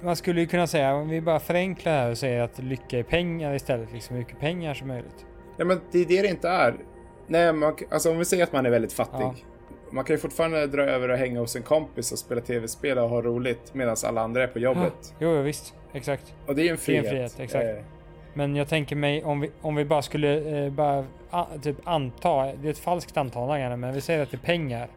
man 0.00 0.16
skulle 0.16 0.40
ju 0.40 0.46
kunna 0.46 0.66
säga, 0.66 0.94
om 0.94 1.08
vi 1.08 1.20
bara 1.20 1.40
förenklar 1.40 1.92
här 1.92 2.10
och 2.10 2.18
säger 2.18 2.40
att 2.40 2.58
lycka 2.58 2.98
är 2.98 3.02
pengar 3.02 3.54
istället, 3.54 3.92
liksom 3.92 4.16
mycket 4.16 4.40
pengar 4.40 4.74
som 4.74 4.88
möjligt. 4.88 5.26
Ja 5.56 5.64
men 5.64 5.80
det 5.92 5.98
är 6.00 6.04
det 6.06 6.22
det 6.22 6.28
inte 6.28 6.48
är. 6.48 6.74
Nej, 7.26 7.52
man, 7.52 7.76
alltså 7.90 8.10
om 8.10 8.18
vi 8.18 8.24
säger 8.24 8.42
att 8.44 8.52
man 8.52 8.66
är 8.66 8.70
väldigt 8.70 8.92
fattig. 8.92 9.20
Ja. 9.24 9.34
Man 9.90 10.04
kan 10.04 10.14
ju 10.16 10.20
fortfarande 10.20 10.66
dra 10.66 10.82
över 10.82 11.08
och 11.08 11.16
hänga 11.18 11.40
hos 11.40 11.56
en 11.56 11.62
kompis 11.62 12.12
och 12.12 12.18
spela 12.18 12.40
tv-spel 12.40 12.98
och 12.98 13.08
ha 13.08 13.22
roligt 13.22 13.74
medan 13.74 13.96
alla 14.04 14.20
andra 14.20 14.42
är 14.42 14.46
på 14.46 14.58
jobbet. 14.58 15.14
Jo, 15.18 15.30
jo, 15.36 15.42
visst. 15.42 15.74
Exakt. 15.92 16.34
Och 16.46 16.54
det 16.54 16.62
är 16.62 16.62
en 16.62 16.66
Det 16.66 16.68
är 16.68 16.72
en 16.72 16.78
frihet. 16.78 17.08
frihet, 17.08 17.40
exakt. 17.40 17.64
Eh, 17.64 17.84
Men 18.34 18.56
jag 18.56 18.68
tänker 18.68 18.96
mig 18.96 19.24
om 19.24 19.40
vi, 19.40 19.50
om 19.60 19.74
vi 19.76 19.84
bara 19.84 20.02
skulle 20.02 20.64
eh, 20.64 20.72
bara 20.72 21.04
a, 21.30 21.46
typ 21.62 21.76
anta, 21.84 22.52
det 22.52 22.68
är 22.68 22.70
ett 22.70 22.78
falskt 22.78 23.16
antagande, 23.16 23.76
men 23.76 23.94
vi 23.94 24.00
säger 24.00 24.22
att 24.22 24.30
det 24.30 24.36
är 24.36 24.46
pengar. 24.46 24.88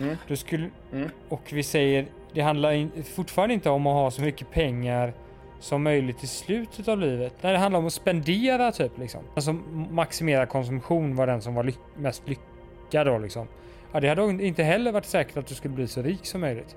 Mm. 0.00 0.16
Då 0.28 0.36
skulle, 0.36 0.68
Mm. 0.92 1.10
Och 1.28 1.42
vi 1.52 1.62
säger 1.62 2.06
det 2.32 2.40
handlar 2.40 2.72
in, 2.72 2.90
fortfarande 3.14 3.54
inte 3.54 3.70
om 3.70 3.86
att 3.86 3.92
ha 3.94 4.10
så 4.10 4.22
mycket 4.22 4.50
pengar 4.50 5.12
som 5.62 5.82
möjligt 5.82 6.24
i 6.24 6.26
slutet 6.26 6.88
av 6.88 6.98
livet. 6.98 7.34
Nej, 7.40 7.52
det 7.52 7.58
handlar 7.58 7.78
om 7.78 7.86
att 7.86 7.92
spendera 7.92 8.72
typ 8.72 8.98
liksom. 8.98 9.20
Alltså 9.34 9.52
maximera 9.90 10.46
konsumtion 10.46 11.16
var 11.16 11.26
den 11.26 11.42
som 11.42 11.54
var 11.54 11.64
ly 11.64 11.72
mest 11.96 12.22
lyckad 12.28 13.06
då 13.06 13.18
liksom. 13.18 13.48
Ja, 13.92 14.00
det 14.00 14.08
hade 14.08 14.44
inte 14.44 14.62
heller 14.62 14.92
varit 14.92 15.04
säkert 15.04 15.36
att 15.36 15.46
du 15.46 15.54
skulle 15.54 15.74
bli 15.74 15.88
så 15.88 16.02
rik 16.02 16.26
som 16.26 16.40
möjligt. 16.40 16.76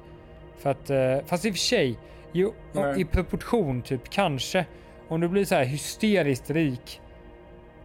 För 0.58 0.70
att, 0.70 0.90
eh, 0.90 1.18
fast 1.26 1.46
i 1.46 1.50
och 1.50 1.54
för 1.54 1.60
sig, 1.60 1.98
jo, 2.32 2.54
i 2.98 3.06
proportion 3.06 3.82
typ 3.82 4.10
kanske. 4.10 4.66
Om 5.08 5.22
du 5.22 5.28
blir 5.28 5.46
så 5.46 5.56
här 5.56 5.66
hysteriskt 5.66 6.50
rik. 6.50 7.02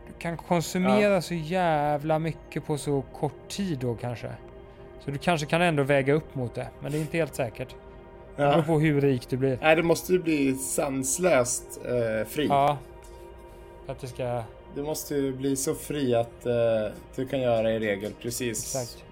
Du 0.07 0.13
kan 0.19 0.37
konsumera 0.37 1.15
ja. 1.15 1.21
så 1.21 1.35
jävla 1.35 2.19
mycket 2.19 2.67
på 2.67 2.79
så 2.79 3.03
kort 3.03 3.49
tid 3.49 3.79
då 3.79 3.95
kanske. 3.95 4.31
Så 5.05 5.11
du 5.11 5.19
kanske 5.19 5.47
kan 5.47 5.63
ändå 5.63 5.83
väga 5.83 6.13
upp 6.13 6.35
mot 6.35 6.55
det, 6.55 6.69
men 6.81 6.93
det 6.93 6.99
är 6.99 7.01
inte 7.01 7.17
helt 7.17 7.35
säkert. 7.35 7.75
Det 8.41 8.51
beror 8.51 8.63
på 8.63 8.81
hur 8.81 9.01
rik 9.01 9.29
du 9.29 9.37
blir. 9.37 9.59
Nej, 9.63 9.77
det 9.77 9.83
måste 9.83 10.13
ju 10.13 10.19
bli 10.19 10.55
sanslöst 10.55 11.81
eh, 11.85 12.29
fri. 12.29 12.47
Ja. 12.47 12.79
Att 13.87 14.01
det 14.01 14.07
ska... 14.07 14.43
Du 14.75 14.83
måste 14.83 15.15
ju 15.15 15.33
bli 15.33 15.57
så 15.57 15.75
fri 15.75 16.15
att 16.15 16.47
eh, 16.47 16.53
du 17.17 17.27
kan 17.27 17.41
göra 17.41 17.73
i 17.73 17.79
regel 17.79 18.13
precis 18.23 18.75
Exakt. 18.75 19.05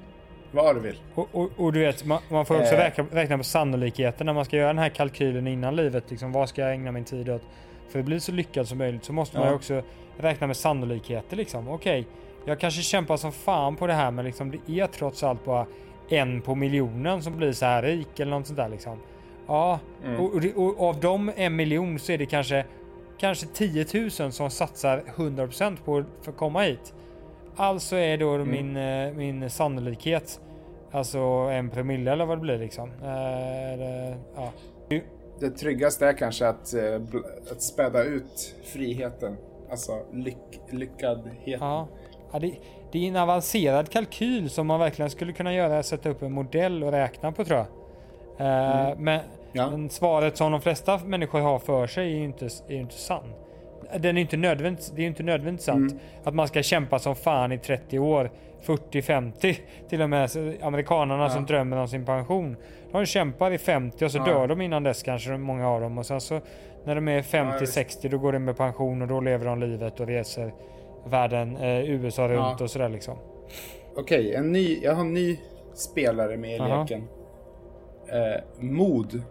vad 0.53 0.77
du 0.77 0.81
vill. 0.81 0.97
Och, 1.15 1.29
och, 1.33 1.51
och 1.57 1.73
du 1.73 1.81
vet, 1.81 2.05
man, 2.05 2.21
man 2.29 2.47
får 2.47 2.61
också 2.61 2.75
eh. 2.75 2.79
räkna, 2.79 3.05
räkna 3.11 3.39
på 3.39 3.45
sannolikheten 3.45 4.27
när 4.27 4.33
man 4.33 4.45
ska 4.45 4.57
göra 4.57 4.67
den 4.67 4.79
här 4.79 4.89
kalkylen 4.89 5.47
innan 5.47 5.77
livet. 5.77 6.05
Liksom, 6.11 6.33
vad 6.33 6.49
ska 6.49 6.63
jag 6.63 6.73
ägna 6.73 6.93
min 6.93 7.05
tid 7.05 7.29
åt? 7.29 7.43
För 7.89 7.99
att 7.99 8.05
bli 8.05 8.21
så 8.21 8.33
lyckad 8.33 8.69
som 8.69 8.79
möjligt 8.79 9.05
så 9.05 9.13
måste 9.13 9.37
ja. 9.37 9.41
man 9.41 9.49
ju 9.49 9.55
också 9.55 9.83
räkna 10.17 10.47
med 10.47 10.57
sannolikheter 10.57 11.37
liksom. 11.37 11.69
Okej, 11.69 12.01
okay, 12.01 12.13
jag 12.45 12.61
kanske 12.61 12.83
kämpar 12.83 13.17
som 13.17 13.33
fan 13.33 13.77
på 13.77 13.87
det 13.87 13.93
här 13.93 14.11
men 14.11 14.25
liksom 14.25 14.51
det 14.51 14.81
är 14.81 14.87
trots 14.87 15.23
allt 15.23 15.45
bara 15.45 15.67
en 16.09 16.41
på 16.41 16.55
miljonen 16.55 17.23
som 17.23 17.37
blir 17.37 17.53
så 17.53 17.67
här 17.67 17.83
rik 17.83 18.21
eller 18.21 18.31
något 18.31 18.47
sånt 18.47 18.57
där 18.57 18.69
liksom. 18.69 18.99
Ja, 19.49 19.81
mm. 20.05 20.21
och, 20.21 20.35
och, 20.35 20.81
och, 20.81 20.89
av 20.89 21.01
de 21.01 21.33
en 21.37 21.57
miljon 21.57 21.99
så 21.99 22.13
är 22.13 22.19
det 22.19 22.27
kanske 22.27 22.65
kanske 23.19 23.47
10 23.47 23.87
000 23.95 24.11
som 24.11 24.51
satsar 24.51 25.03
100% 25.17 25.77
på 25.85 26.05
för 26.23 26.31
att 26.31 26.37
komma 26.39 26.63
hit. 26.63 26.95
Alltså 27.57 27.97
är 27.97 28.19
då 28.19 28.35
mm. 28.35 28.51
min, 28.51 28.77
eh, 28.77 29.13
min 29.13 29.51
sannolikhet 29.51 30.41
alltså 30.91 31.19
en 31.53 31.71
promille 31.71 32.13
eller 32.13 32.27
vad 32.27 32.39
det 32.39 32.43
blir 32.43 32.59
liksom. 32.59 32.91
Äh, 33.03 34.17
ja. 34.37 34.53
Det 35.41 35.51
tryggaste 35.51 36.07
är 36.07 36.13
kanske 36.13 36.49
att, 36.49 36.75
eh, 36.75 37.01
att 37.51 37.63
späda 37.63 38.05
ut 38.05 38.55
friheten. 38.65 39.37
Alltså 39.71 40.03
lyck, 40.13 40.61
lyckadheten. 40.71 41.33
Ja. 41.45 41.89
ja 42.33 42.39
det, 42.39 42.55
det, 42.93 42.99
är 42.99 43.09
en 43.09 43.17
avancerad 43.17 43.91
kalkyl 43.91 44.51
som 44.51 44.67
man 44.67 44.81
verkligen 44.81 45.11
skulle 45.11 45.33
kunna 45.33 45.55
göra. 45.55 45.83
Sätta 45.83 46.09
upp 46.09 46.23
en 46.23 46.33
modell 46.33 46.85
och 46.85 46.93
räkna 46.93 47.33
på 47.33 47.45
tror 47.45 47.59
jag. 47.59 47.67
Mm. 48.41 49.05
Men, 49.05 49.21
ja. 49.59 49.71
men, 49.71 49.91
svaret 49.91 50.37
som 50.37 50.53
de 50.53 50.61
flesta 50.61 51.01
människor 51.07 51.41
har 51.41 51.59
för 51.59 51.87
sig 51.87 52.13
är 52.13 52.17
ju 52.17 52.25
inte, 52.25 52.49
är 52.69 52.77
inte 52.77 52.95
sann. 52.95 53.33
Den 53.99 54.17
är 54.17 54.21
inte 54.21 54.37
nödvändigt, 54.37 54.93
det 54.97 55.03
är 55.03 55.07
inte 55.07 55.23
nödvändigt 55.23 55.63
sant 55.63 55.93
mm. 55.93 56.03
att 56.25 56.35
man 56.35 56.49
ska 56.49 56.63
kämpa 56.63 56.99
som 56.99 57.17
fan 57.17 57.53
i 57.53 57.59
30 57.59 57.99
år, 57.99 58.31
40, 58.61 59.03
50. 59.03 59.59
Till 59.89 60.03
och 60.03 60.11
med 60.11 60.31
amerikanerna 60.63 61.23
ja. 61.23 61.31
som 61.31 61.47
drömmer 61.47 61.77
om 61.77 61.89
sin 61.89 62.05
pension. 62.05 62.57
De 62.93 63.07
kämpar 63.07 63.51
i 63.51 63.59
50 63.59 64.05
och 64.05 64.11
så 64.11 64.19
ja. 64.19 64.25
dör 64.25 64.47
de 64.47 64.61
innan 64.61 64.83
dess 64.83 65.03
kanske, 65.03 65.37
många 65.37 65.69
av 65.69 65.81
dem. 65.81 65.99
Och 65.99 66.07
sen 66.07 66.21
så 66.21 66.41
när 66.85 66.95
de 66.95 67.09
är 67.09 67.23
50, 67.23 67.67
60 67.67 68.09
då 68.09 68.19
går 68.19 68.33
de 68.33 68.39
med 68.39 68.57
pension 68.57 69.03
och 69.03 69.09
då 69.09 69.21
lever 69.21 69.45
de 69.45 69.61
livet 69.61 70.01
och 70.01 70.07
reser 70.07 70.53
världen, 71.05 71.57
eh, 71.57 71.91
USA 71.91 72.29
runt 72.29 72.61
och 72.61 72.71
sådär 72.71 72.89
liksom. 72.89 73.19
Okej, 73.97 74.39
okay, 74.41 74.79
jag 74.83 74.95
har 74.95 75.01
en 75.01 75.15
ny 75.15 75.39
spelare 75.75 76.37
med 76.37 76.57
i 76.57 76.59
leken 76.59 77.09
eh, 78.09 78.65
mod. 78.65 79.23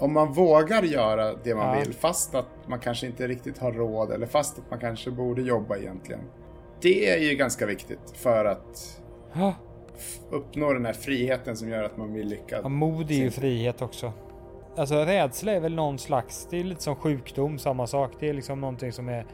Om 0.00 0.12
man 0.12 0.32
vågar 0.32 0.82
göra 0.82 1.34
det 1.44 1.54
man 1.54 1.78
ja. 1.78 1.84
vill 1.84 1.94
fast 1.94 2.34
att 2.34 2.46
man 2.66 2.80
kanske 2.80 3.06
inte 3.06 3.28
riktigt 3.28 3.58
har 3.58 3.72
råd 3.72 4.10
eller 4.10 4.26
fast 4.26 4.58
att 4.58 4.70
man 4.70 4.80
kanske 4.80 5.10
borde 5.10 5.42
jobba 5.42 5.76
egentligen. 5.76 6.20
Det 6.80 7.08
är 7.08 7.18
ju 7.18 7.36
ganska 7.36 7.66
viktigt 7.66 8.14
för 8.14 8.44
att 8.44 9.00
ja. 9.32 9.54
uppnå 10.30 10.72
den 10.72 10.86
här 10.86 10.92
friheten 10.92 11.56
som 11.56 11.68
gör 11.68 11.82
att 11.82 11.96
man 11.96 12.12
vill 12.12 12.28
lyckas. 12.28 12.60
Ja, 12.62 12.68
mod 12.68 13.10
är 13.10 13.14
ju 13.14 13.30
frihet 13.30 13.82
också. 13.82 14.12
Alltså 14.76 14.94
rädsla 14.94 15.52
är 15.52 15.60
väl 15.60 15.74
någon 15.74 15.98
slags, 15.98 16.48
det 16.50 16.60
är 16.60 16.64
lite 16.64 16.82
som 16.82 16.96
sjukdom, 16.96 17.58
samma 17.58 17.86
sak. 17.86 18.12
Det 18.20 18.28
är 18.28 18.34
liksom 18.34 18.60
någonting 18.60 18.92
som 18.92 19.08
är 19.08 19.26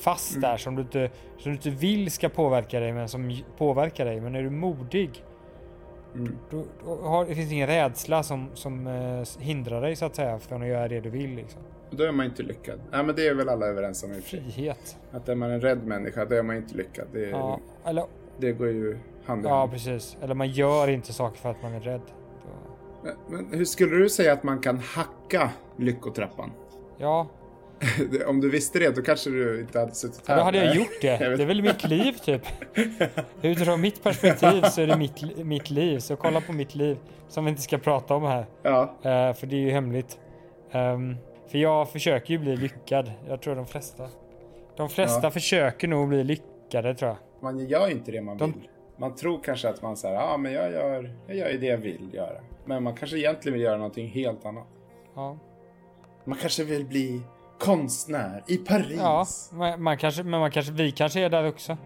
fast 0.00 0.30
mm. 0.30 0.40
där 0.40 0.56
som 0.56 0.76
du, 0.76 0.82
inte, 0.82 1.10
som 1.38 1.50
du 1.50 1.56
inte 1.56 1.70
vill 1.70 2.10
ska 2.10 2.28
påverka 2.28 2.80
dig 2.80 2.92
men 2.92 3.08
som 3.08 3.36
påverkar 3.58 4.04
dig. 4.04 4.20
Men 4.20 4.34
är 4.34 4.42
du 4.42 4.50
modig 4.50 5.24
Mm. 6.14 6.36
Då, 6.50 6.64
då 6.84 6.96
har, 6.96 7.26
det 7.26 7.34
finns 7.34 7.52
ingen 7.52 7.66
rädsla 7.66 8.22
som, 8.22 8.48
som 8.54 8.86
eh, 8.86 9.42
hindrar 9.42 9.80
dig 9.80 9.96
så 9.96 10.04
att 10.04 10.16
säga 10.16 10.38
från 10.38 10.62
att 10.62 10.68
göra 10.68 10.88
det 10.88 11.00
du 11.00 11.10
vill. 11.10 11.34
Liksom. 11.34 11.60
Då 11.90 12.04
är 12.04 12.12
man 12.12 12.26
inte 12.26 12.42
lyckad. 12.42 12.80
Nej 12.90 13.04
men 13.04 13.16
det 13.16 13.26
är 13.26 13.34
väl 13.34 13.48
alla 13.48 13.66
överens 13.66 14.04
om. 14.04 14.14
Frihet. 14.22 14.96
Att 15.12 15.28
är 15.28 15.34
man 15.34 15.50
en 15.50 15.60
rädd 15.60 15.86
människa, 15.86 16.24
då 16.24 16.34
är 16.34 16.42
man 16.42 16.56
inte 16.56 16.74
lyckad. 16.76 17.06
Det, 17.12 17.20
ja, 17.20 17.60
eller, 17.84 18.04
det 18.38 18.52
går 18.52 18.68
ju 18.68 18.98
hand 19.24 19.44
i 19.44 19.48
hand. 19.48 19.68
Ja 19.68 19.68
precis. 19.72 20.16
Eller 20.22 20.34
man 20.34 20.48
gör 20.48 20.88
inte 20.88 21.12
saker 21.12 21.38
för 21.38 21.50
att 21.50 21.62
man 21.62 21.74
är 21.74 21.80
rädd. 21.80 22.02
Men, 23.04 23.14
men 23.28 23.58
hur 23.58 23.64
skulle 23.64 23.96
du 23.96 24.08
säga 24.08 24.32
att 24.32 24.42
man 24.42 24.58
kan 24.58 24.78
hacka 24.78 25.50
lyckotrappan? 25.76 26.50
Ja, 26.98 27.28
Om 28.26 28.40
du 28.40 28.50
visste 28.50 28.78
det, 28.78 28.96
då 28.96 29.02
kanske 29.02 29.30
du 29.30 29.60
inte 29.60 29.78
hade 29.78 29.94
suttit 29.94 30.28
här. 30.28 30.34
Ja, 30.34 30.38
då 30.38 30.44
hade 30.44 30.64
jag 30.64 30.76
gjort 30.76 31.00
det. 31.00 31.18
Det 31.36 31.42
är 31.42 31.46
väl 31.46 31.62
mitt 31.62 31.84
liv, 31.84 32.12
typ. 32.12 32.42
Utifrån 33.42 33.80
mitt 33.80 34.02
perspektiv 34.02 34.62
så 34.62 34.80
är 34.80 34.86
det 34.86 34.96
mitt, 34.96 35.46
mitt 35.46 35.70
liv. 35.70 35.98
Så 35.98 36.16
kolla 36.16 36.40
på 36.40 36.52
mitt 36.52 36.74
liv, 36.74 36.98
som 37.28 37.44
vi 37.44 37.50
inte 37.50 37.62
ska 37.62 37.78
prata 37.78 38.14
om 38.14 38.22
här. 38.22 38.46
Ja. 38.62 38.82
Uh, 38.82 39.34
för 39.34 39.46
det 39.46 39.56
är 39.56 39.60
ju 39.60 39.70
hemligt. 39.70 40.18
Um, 40.72 41.16
för 41.50 41.58
jag 41.58 41.90
försöker 41.90 42.34
ju 42.34 42.38
bli 42.38 42.56
lyckad. 42.56 43.12
Jag 43.28 43.42
tror 43.42 43.56
de 43.56 43.66
flesta. 43.66 44.08
De 44.76 44.88
flesta 44.88 45.20
ja. 45.22 45.30
försöker 45.30 45.88
nog 45.88 46.08
bli 46.08 46.24
lyckade, 46.24 46.94
tror 46.94 47.08
jag. 47.08 47.18
Man 47.42 47.58
gör 47.58 47.88
ju 47.88 47.92
inte 47.92 48.12
det 48.12 48.20
man 48.20 48.38
de... 48.38 48.52
vill. 48.52 48.68
Man 48.96 49.14
tror 49.14 49.40
kanske 49.44 49.68
att 49.68 49.82
man 49.82 49.96
säger, 49.96 50.14
ja 50.14 50.22
ah, 50.22 50.36
men 50.36 50.52
jag 50.52 50.72
gör, 50.72 51.14
jag 51.26 51.36
gör 51.36 51.48
ju 51.48 51.58
det 51.58 51.66
jag 51.66 51.78
vill 51.78 52.14
göra. 52.14 52.40
Men 52.64 52.82
man 52.82 52.94
kanske 52.94 53.18
egentligen 53.18 53.52
vill 53.52 53.62
göra 53.62 53.76
någonting 53.76 54.08
helt 54.08 54.44
annat. 54.44 54.66
Ja. 55.14 55.38
Man 56.24 56.38
kanske 56.38 56.64
vill 56.64 56.84
bli 56.84 57.22
konstnär 57.60 58.42
i 58.46 58.56
Paris. 58.56 59.50
Ja, 59.52 59.76
man, 59.78 59.98
kanske, 59.98 60.22
men 60.22 60.40
man 60.40 60.50
kanske, 60.50 60.72
vi 60.72 60.92
kanske 60.92 61.20
är 61.20 61.30
där 61.30 61.48
också. 61.48 61.76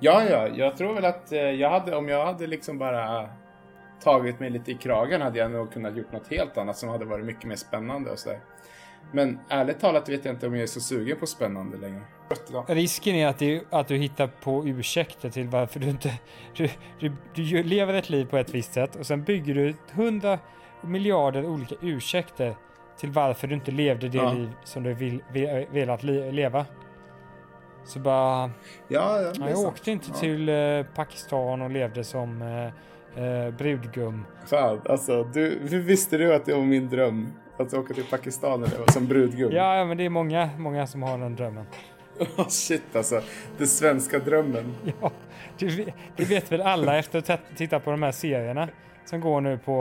Ja, 0.00 0.24
ja, 0.24 0.48
jag 0.48 0.76
tror 0.76 0.94
väl 0.94 1.04
att 1.04 1.32
eh, 1.32 1.40
jag 1.40 1.70
hade, 1.70 1.96
om 1.96 2.08
jag 2.08 2.26
hade 2.26 2.46
liksom 2.46 2.78
bara 2.78 3.28
tagit 4.04 4.40
mig 4.40 4.50
lite 4.50 4.70
i 4.70 4.74
kragen 4.74 5.20
hade 5.22 5.38
jag 5.38 5.50
nog 5.50 5.72
kunnat 5.72 5.96
gjort 5.96 6.12
något 6.12 6.28
helt 6.28 6.58
annat 6.58 6.76
som 6.76 6.88
hade 6.88 7.04
varit 7.04 7.24
mycket 7.24 7.44
mer 7.44 7.56
spännande 7.56 8.10
och 8.10 8.18
sådär. 8.18 8.40
Men 9.12 9.38
ärligt 9.48 9.80
talat 9.80 10.08
vet 10.08 10.24
jag 10.24 10.34
inte 10.34 10.46
om 10.46 10.54
jag 10.54 10.62
är 10.62 10.66
så 10.66 10.80
sugen 10.80 11.16
på 11.20 11.26
spännande 11.26 11.76
längre. 11.76 12.02
Risken 12.66 13.14
är 13.14 13.26
att 13.26 13.38
du, 13.38 13.64
att 13.70 13.88
du 13.88 13.96
hittar 13.96 14.26
på 14.26 14.66
ursäkter 14.66 15.30
till 15.30 15.48
varför 15.48 15.80
du 15.80 15.88
inte... 15.88 16.18
Du, 16.56 16.68
du, 17.00 17.12
du 17.34 17.62
lever 17.62 17.94
ett 17.94 18.10
liv 18.10 18.24
på 18.24 18.36
ett 18.38 18.54
visst 18.54 18.74
sätt 18.74 18.96
och 18.96 19.06
sen 19.06 19.24
bygger 19.24 19.54
du 19.54 19.74
hundra 19.92 20.38
miljarder 20.82 21.46
olika 21.46 21.74
ursäkter 21.80 22.54
till 22.96 23.10
varför 23.10 23.48
du 23.48 23.54
inte 23.54 23.70
levde 23.70 24.08
det 24.08 24.18
ja. 24.18 24.32
liv 24.32 24.50
som 24.64 24.82
du 24.82 24.94
vill, 24.94 25.22
velat 25.70 26.02
leva. 26.02 26.66
Så 27.84 27.98
bara... 27.98 28.50
Ja, 28.88 29.20
ja, 29.20 29.50
jag 29.50 29.58
åkte 29.58 29.90
inte 29.90 30.06
ja. 30.14 30.20
till 30.20 30.48
eh, 30.48 30.82
Pakistan 30.94 31.62
och 31.62 31.70
levde 31.70 32.04
som 32.04 32.42
eh, 32.42 33.24
eh, 33.24 33.50
brudgum. 33.50 34.24
Fan, 34.46 34.80
alltså 34.88 35.24
du, 35.24 35.58
hur 35.70 35.80
visste 35.80 36.18
du 36.18 36.34
att 36.34 36.44
det 36.44 36.54
var 36.54 36.62
min 36.62 36.88
dröm? 36.88 37.32
Att 37.56 37.74
åka 37.74 37.94
till 37.94 38.04
Pakistan 38.04 38.64
eller 38.64 38.92
som 38.92 39.06
brudgum? 39.06 39.52
Ja, 39.52 39.76
ja, 39.76 39.84
men 39.84 39.96
det 39.96 40.04
är 40.04 40.10
många, 40.10 40.50
många 40.58 40.86
som 40.86 41.02
har 41.02 41.18
den 41.18 41.36
drömmen. 41.36 41.66
Oh, 42.36 42.48
shit 42.48 42.96
alltså, 42.96 43.20
den 43.58 43.66
svenska 43.66 44.18
drömmen. 44.18 44.74
Ja, 45.00 45.10
det, 45.58 45.94
det 46.16 46.24
vet 46.24 46.52
väl 46.52 46.60
alla 46.60 46.98
efter 46.98 47.18
att 47.18 47.28
ha 47.28 47.38
tittat 47.56 47.84
på 47.84 47.90
de 47.90 48.02
här 48.02 48.12
serierna 48.12 48.68
som 49.04 49.20
går 49.20 49.40
nu 49.40 49.58
på 49.58 49.80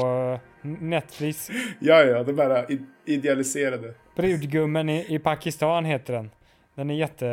Netflix. 0.61 1.49
Ja, 1.79 2.03
ja, 2.03 2.23
de 2.23 2.39
här 2.39 2.65
idealiserade. 3.05 3.93
Brudgummen 4.15 4.89
i, 4.89 5.15
i 5.15 5.19
Pakistan 5.19 5.85
heter 5.85 6.13
den. 6.13 6.31
Den 6.75 6.89
är 6.89 6.93
jätte, 6.93 7.25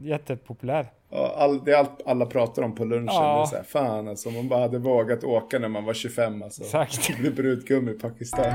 jättepopulär. 0.00 0.86
All, 1.10 1.64
det 1.64 1.72
är 1.72 1.76
allt 1.76 2.00
alla 2.06 2.26
pratar 2.26 2.62
om 2.62 2.74
på 2.74 2.84
lunchen. 2.84 3.06
Ja. 3.06 3.36
Det 3.36 3.42
är 3.42 3.46
så 3.46 3.56
här, 3.56 3.62
fan 3.62 4.08
alltså, 4.08 4.28
om 4.28 4.34
man 4.34 4.48
bara 4.48 4.60
hade 4.60 4.78
vågat 4.78 5.24
åka 5.24 5.58
när 5.58 5.68
man 5.68 5.84
var 5.84 5.94
25 5.94 6.42
alltså. 6.42 6.62
Exakt. 6.62 7.18
Bli 7.18 7.30
brudgum 7.30 7.88
i 7.88 7.92
Pakistan. 7.92 8.52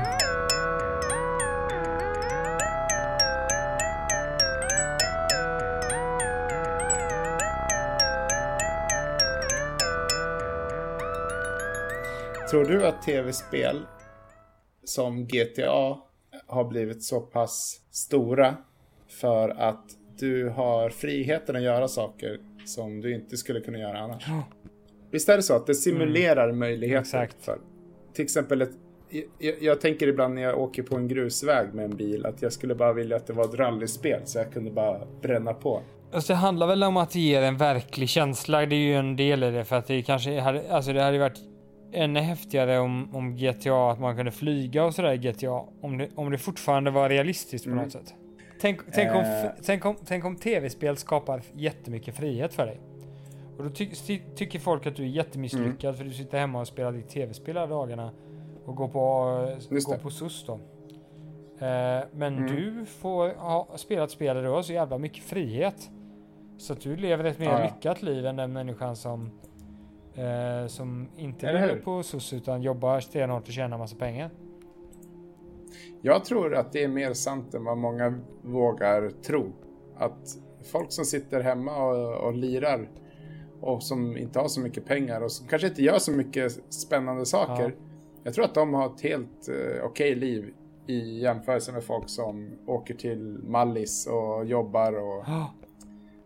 Tror 12.50 12.64
du 12.64 12.86
att 12.86 13.02
tv-spel 13.02 13.80
som 14.84 15.26
GTA 15.26 15.98
har 16.46 16.64
blivit 16.64 17.02
så 17.02 17.20
pass 17.20 17.80
stora 17.90 18.54
för 19.20 19.48
att 19.48 19.84
du 20.18 20.48
har 20.48 20.90
friheten 20.90 21.56
att 21.56 21.62
göra 21.62 21.88
saker 21.88 22.38
som 22.66 23.00
du 23.00 23.14
inte 23.14 23.36
skulle 23.36 23.60
kunna 23.60 23.78
göra 23.78 23.98
annars? 23.98 24.26
Visst 25.10 25.28
är 25.28 25.36
det 25.36 25.42
så 25.42 25.56
att 25.56 25.66
det 25.66 25.74
simulerar 25.74 26.44
mm. 26.44 26.58
möjligheter 26.58 27.22
Exakt. 27.22 27.44
för 27.44 27.58
till 28.14 28.24
exempel 28.24 28.62
ett 28.62 28.70
jag, 29.38 29.54
jag, 29.60 29.80
tänker 29.80 30.06
ibland 30.06 30.34
när 30.34 30.42
jag 30.42 30.58
åker 30.58 30.82
på 30.82 30.96
en 30.96 31.08
grusväg 31.08 31.74
med 31.74 31.84
en 31.84 31.96
bil 31.96 32.26
att 32.26 32.42
jag 32.42 32.52
skulle 32.52 32.74
bara 32.74 32.92
vilja 32.92 33.16
att 33.16 33.26
det 33.26 33.32
var 33.32 33.44
ett 33.44 33.54
rallyspel 33.54 34.20
så 34.24 34.38
jag 34.38 34.52
kunde 34.52 34.70
bara 34.70 35.00
bränna 35.22 35.54
på. 35.54 35.82
Alltså 36.12 36.32
det 36.32 36.36
handlar 36.36 36.66
väl 36.66 36.82
om 36.82 36.96
att 36.96 37.14
ge 37.14 37.34
en 37.34 37.56
verklig 37.56 38.08
känsla. 38.08 38.66
Det 38.66 38.74
är 38.74 38.78
ju 38.78 38.94
en 38.94 39.16
del 39.16 39.42
i 39.44 39.50
det 39.50 39.64
för 39.64 39.76
att 39.76 39.86
det 39.86 40.02
kanske 40.02 40.40
hade, 40.40 40.72
alltså 40.72 40.92
det 40.92 41.02
hade 41.02 41.18
varit 41.18 41.49
ännu 41.92 42.20
häftigare 42.20 42.78
om, 42.78 43.14
om 43.14 43.36
GTA, 43.36 43.90
att 43.90 44.00
man 44.00 44.16
kunde 44.16 44.30
flyga 44.30 44.84
och 44.84 44.94
sådär 44.94 45.12
i 45.12 45.18
GTA. 45.18 45.64
Om 45.80 45.98
det, 45.98 46.08
om 46.14 46.30
det 46.30 46.38
fortfarande 46.38 46.90
var 46.90 47.08
realistiskt 47.08 47.64
på 47.64 47.70
mm. 47.70 47.84
något 47.84 47.92
sätt. 47.92 48.14
Tänk, 48.60 48.80
tänk, 48.92 49.10
om, 49.10 49.20
äh... 49.20 49.50
tänk 49.62 49.84
om, 49.84 49.96
tänk 50.04 50.24
om 50.24 50.36
tv-spel 50.36 50.96
skapar 50.96 51.42
jättemycket 51.52 52.16
frihet 52.16 52.54
för 52.54 52.66
dig. 52.66 52.80
Och 53.58 53.64
då 53.64 53.70
ty, 53.70 53.90
ty, 54.06 54.20
tycker 54.36 54.58
folk 54.58 54.86
att 54.86 54.96
du 54.96 55.02
är 55.02 55.08
jättemisslyckad 55.08 55.84
mm. 55.84 55.94
för 55.94 56.04
du 56.04 56.12
sitter 56.12 56.38
hemma 56.38 56.60
och 56.60 56.68
spelar 56.68 56.92
ditt 56.92 57.08
tv-spel 57.08 57.56
hela 57.56 57.66
dagarna 57.66 58.10
och 58.64 58.76
går 58.76 58.88
på, 58.88 59.00
går 59.70 59.98
på 59.98 60.10
SUS 60.10 60.44
då. 60.46 60.52
Eh, 60.52 62.04
men 62.12 62.38
mm. 62.38 62.56
du 62.56 62.86
får 62.86 63.28
ha 63.34 63.68
spelat 63.76 64.10
spel 64.10 64.36
där 64.36 64.42
du 64.42 64.48
har 64.48 64.62
så 64.62 64.72
jävla 64.72 64.98
mycket 64.98 65.24
frihet. 65.24 65.90
Så 66.58 66.72
att 66.72 66.80
du 66.80 66.96
lever 66.96 67.24
ett 67.24 67.38
mer 67.38 67.50
ja, 67.50 67.64
lyckat 67.64 68.02
liv 68.02 68.26
än 68.26 68.36
den 68.36 68.52
människan 68.52 68.96
som 68.96 69.30
eh, 70.20 70.66
som 70.66 71.08
inte 71.16 71.52
lever 71.52 71.76
på 71.76 72.02
SUS 72.02 72.32
utan 72.32 72.62
jobbar 72.62 73.00
stenhårt 73.00 73.48
och 73.48 73.52
tjänar 73.52 73.78
massa 73.78 73.96
pengar. 73.96 74.30
Jag 76.02 76.24
tror 76.24 76.54
att 76.54 76.72
det 76.72 76.84
är 76.84 76.88
mer 76.88 77.12
sant 77.12 77.54
än 77.54 77.64
vad 77.64 77.78
många 77.78 78.18
vågar 78.42 79.10
tro. 79.10 79.52
Att 79.96 80.36
folk 80.72 80.92
som 80.92 81.04
sitter 81.04 81.40
hemma 81.40 81.84
och, 81.84 82.26
och 82.26 82.34
lirar 82.34 82.88
och 83.60 83.82
som 83.82 84.16
inte 84.16 84.38
har 84.38 84.48
så 84.48 84.60
mycket 84.60 84.86
pengar 84.86 85.20
och 85.20 85.32
som 85.32 85.46
kanske 85.46 85.68
inte 85.68 85.82
gör 85.82 85.98
så 85.98 86.12
mycket 86.12 86.74
spännande 86.74 87.26
saker. 87.26 87.62
Ja. 87.62 87.84
Jag 88.22 88.34
tror 88.34 88.44
att 88.44 88.54
de 88.54 88.74
har 88.74 88.86
ett 88.86 89.00
helt 89.00 89.48
eh, 89.48 89.54
okej 89.54 89.84
okay 89.84 90.14
liv 90.14 90.54
i 90.86 91.20
jämförelse 91.20 91.72
med 91.72 91.84
folk 91.84 92.08
som 92.08 92.50
åker 92.66 92.94
till 92.94 93.38
Mallis 93.42 94.06
och 94.06 94.44
jobbar 94.44 94.92
och 94.92 95.18
oh. 95.18 95.50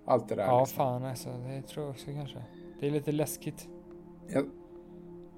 allt 0.04 0.28
det 0.28 0.34
där. 0.34 0.42
Ja, 0.42 0.60
liksom. 0.60 0.76
fan 0.76 1.04
alltså. 1.04 1.28
Det 1.28 1.62
tror 1.62 1.84
jag 1.84 1.90
också 1.90 2.06
kanske. 2.06 2.42
Det 2.80 2.86
är 2.86 2.90
lite 2.90 3.12
läskigt. 3.12 3.68
Jag, 4.28 4.44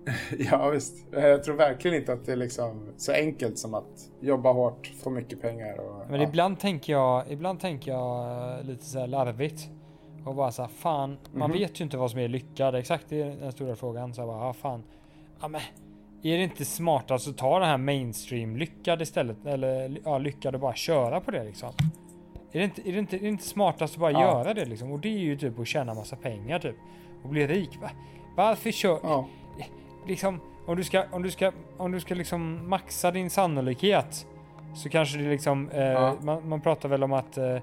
ja, 0.39 0.71
visst. 0.71 1.07
Jag 1.13 1.45
tror 1.45 1.57
verkligen 1.57 1.97
inte 1.97 2.13
att 2.13 2.25
det 2.25 2.33
är 2.33 2.37
liksom 2.37 2.93
så 2.97 3.13
enkelt 3.13 3.59
som 3.59 3.75
att 3.75 4.11
jobba 4.21 4.53
hårt, 4.53 4.93
få 5.03 5.11
mycket 5.11 5.41
pengar 5.41 5.81
och... 5.81 6.11
Men 6.11 6.21
ja. 6.21 6.29
ibland 6.29 6.61
tänker 6.61 6.93
jag, 6.93 7.31
ibland 7.31 7.61
tänker 7.61 7.93
jag 7.93 8.59
eh, 8.59 8.65
lite 8.65 8.85
så 8.85 8.99
här 8.99 9.07
larvigt. 9.07 9.69
Och 10.25 10.35
bara 10.35 10.53
så 10.53 10.63
här, 10.63 10.69
fan, 10.69 11.11
mm 11.11 11.19
-hmm. 11.25 11.39
man 11.39 11.53
vet 11.53 11.81
ju 11.81 11.85
inte 11.85 11.97
vad 11.97 12.11
som 12.11 12.21
är 12.21 12.29
lyckad. 12.29 12.75
Exakt 12.75 13.05
det 13.09 13.23
är 13.23 13.37
den 13.37 13.53
stora 13.53 13.77
frågan. 13.77 14.15
Så 14.15 14.21
jag 14.21 14.29
bara, 14.29 14.47
ja 14.47 14.53
fan. 14.53 14.83
Ja 15.41 15.49
men, 15.49 15.61
är 16.23 16.37
det 16.37 16.43
inte 16.43 16.65
smartast 16.65 17.29
att 17.29 17.37
ta 17.37 17.59
det 17.59 17.67
här 17.67 17.79
mainstream 17.79 18.57
lyckad 18.57 19.03
istället? 19.03 19.47
Eller 19.47 19.99
ja, 20.05 20.19
lyckad 20.19 20.55
och 20.55 20.61
bara 20.61 20.75
köra 20.75 21.21
på 21.21 21.31
det 21.31 21.45
liksom? 21.45 21.71
Är 22.53 22.59
det 22.59 22.65
inte, 22.65 22.89
är 22.89 22.93
det 22.93 22.99
inte, 22.99 23.17
är 23.17 23.21
det 23.21 23.29
inte 23.29 23.45
smartast 23.45 23.95
att 23.95 24.01
bara 24.01 24.13
ja. 24.13 24.21
göra 24.21 24.55
det 24.55 24.65
liksom? 24.65 24.93
Och 24.93 25.01
det 25.01 25.09
är 25.09 25.19
ju 25.19 25.37
typ 25.37 25.59
att 25.59 25.67
tjäna 25.67 25.95
massa 25.95 26.17
pengar 26.17 26.59
typ. 26.59 26.77
Och 27.23 27.29
bli 27.29 27.47
rik. 27.47 27.71
Varför 28.37 28.71
kör... 28.71 28.99
Ja. 29.03 29.27
Liksom, 30.07 30.41
om 30.67 30.77
du 30.77 30.85
ska, 30.85 31.05
om 31.11 31.23
du 31.23 31.31
ska, 31.31 31.53
om 31.77 31.93
du 31.93 32.01
ska 32.01 32.15
liksom 32.15 32.69
maxa 32.69 33.11
din 33.11 33.31
sannolikhet 33.31 34.27
så 34.75 34.89
kanske 34.89 35.19
det 35.19 35.31
liksom, 35.31 35.71
eh, 35.71 35.83
ja. 35.83 36.15
man, 36.23 36.49
man, 36.49 36.61
pratar 36.61 36.89
väl 36.89 37.05
om 37.05 37.13
att 37.13 37.39
eh, 37.39 37.55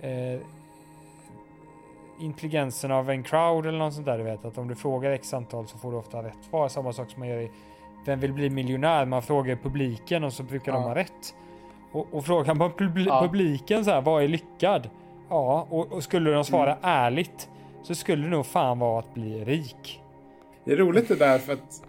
eh, 0.00 0.40
intelligensen 2.20 2.92
av 2.92 3.10
en 3.10 3.22
crowd 3.22 3.66
eller 3.66 3.78
något 3.78 3.94
sånt 3.94 4.06
där 4.06 4.18
du 4.18 4.24
vet 4.24 4.44
att 4.44 4.58
om 4.58 4.68
du 4.68 4.74
frågar 4.74 5.10
x 5.10 5.34
antal 5.34 5.68
så 5.68 5.78
får 5.78 5.90
du 5.90 5.96
ofta 5.96 6.22
rätt 6.22 6.44
svar. 6.50 6.68
Samma 6.68 6.92
sak 6.92 7.10
som 7.10 7.20
man 7.20 7.28
gör 7.28 7.40
i 7.40 7.50
Vem 8.04 8.20
vill 8.20 8.32
bli 8.32 8.50
miljonär? 8.50 9.06
Man 9.06 9.22
frågar 9.22 9.56
publiken 9.56 10.24
och 10.24 10.32
så 10.32 10.42
brukar 10.42 10.72
ja. 10.72 10.78
de 10.78 10.84
ha 10.84 10.94
rätt. 10.94 11.34
Och, 11.92 12.06
och 12.14 12.24
frågar 12.24 12.54
man 12.54 12.72
publi 12.72 13.04
ja. 13.06 13.20
publiken 13.22 13.84
så 13.84 13.90
här, 13.90 14.00
vad 14.00 14.22
är 14.22 14.28
lyckad? 14.28 14.90
Ja, 15.28 15.66
och, 15.70 15.92
och 15.92 16.02
skulle 16.02 16.30
de 16.30 16.44
svara 16.44 16.72
mm. 16.72 16.78
ärligt 16.82 17.50
så 17.82 17.94
skulle 17.94 18.24
det 18.24 18.30
nog 18.30 18.46
fan 18.46 18.78
vara 18.78 18.98
att 18.98 19.14
bli 19.14 19.44
rik. 19.44 20.01
Det 20.64 20.72
är 20.72 20.76
roligt 20.76 21.08
det 21.08 21.14
där 21.14 21.38
för 21.38 21.52
att 21.52 21.82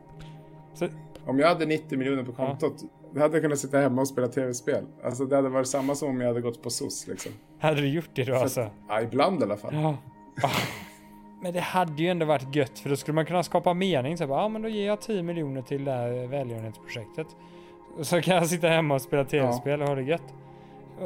så, 0.73 0.87
om 1.25 1.39
jag 1.39 1.47
hade 1.47 1.65
90 1.65 1.97
miljoner 1.97 2.23
på 2.23 2.31
kontot 2.31 2.73
ja. 2.81 2.87
då 3.13 3.21
hade 3.21 3.35
jag 3.35 3.43
kunnat 3.43 3.59
sitta 3.59 3.77
hemma 3.77 4.01
och 4.01 4.07
spela 4.07 4.27
tv-spel. 4.27 4.85
Alltså 5.03 5.25
det 5.25 5.35
hade 5.35 5.49
varit 5.49 5.67
samma 5.67 5.95
som 5.95 6.09
om 6.09 6.21
jag 6.21 6.27
hade 6.27 6.41
gått 6.41 6.63
på 6.63 6.69
SOS 6.69 7.07
liksom. 7.07 7.31
Hade 7.59 7.81
du 7.81 7.87
gjort 7.87 8.09
det 8.13 8.23
då 8.23 8.35
så, 8.35 8.41
alltså? 8.41 8.69
Ja, 8.87 9.01
ibland 9.01 9.41
i 9.41 9.43
alla 9.43 9.57
fall. 9.57 9.73
Ja. 9.73 9.97
Men 11.43 11.53
det 11.53 11.59
hade 11.59 12.03
ju 12.03 12.09
ändå 12.09 12.25
varit 12.25 12.55
gött 12.55 12.79
för 12.79 12.89
då 12.89 12.95
skulle 12.95 13.15
man 13.15 13.25
kunna 13.25 13.43
skapa 13.43 13.73
mening. 13.73 14.17
Så 14.17 14.27
bara, 14.27 14.41
ja 14.41 14.47
men 14.47 14.61
då 14.61 14.69
ger 14.69 14.87
jag 14.87 15.01
10 15.01 15.23
miljoner 15.23 15.61
till 15.61 15.85
det 15.85 15.91
här 15.91 16.27
välgörenhetsprojektet. 16.27 17.27
Så 18.01 18.21
kan 18.21 18.35
jag 18.35 18.47
sitta 18.47 18.67
hemma 18.67 18.93
och 18.93 19.01
spela 19.01 19.25
tv-spel 19.25 19.81
och 19.81 19.87
ha 19.87 19.95
det 19.95 20.03
gött. 20.03 20.33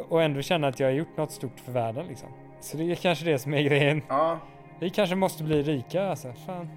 Och 0.09 0.23
ändå 0.23 0.41
känna 0.41 0.67
att 0.67 0.79
jag 0.79 0.87
har 0.87 0.93
gjort 0.93 1.17
något 1.17 1.31
stort 1.31 1.59
för 1.59 1.71
världen 1.71 2.05
liksom. 2.07 2.29
Så 2.59 2.77
det 2.77 2.91
är 2.91 2.95
kanske 2.95 3.25
det 3.25 3.39
som 3.39 3.53
är 3.53 3.61
grejen. 3.61 4.01
Ja. 4.07 4.39
Vi 4.79 4.89
kanske 4.89 5.15
måste 5.15 5.43
bli 5.43 5.63
rika 5.63 6.09
alltså. 6.09 6.33
Fan. 6.45 6.69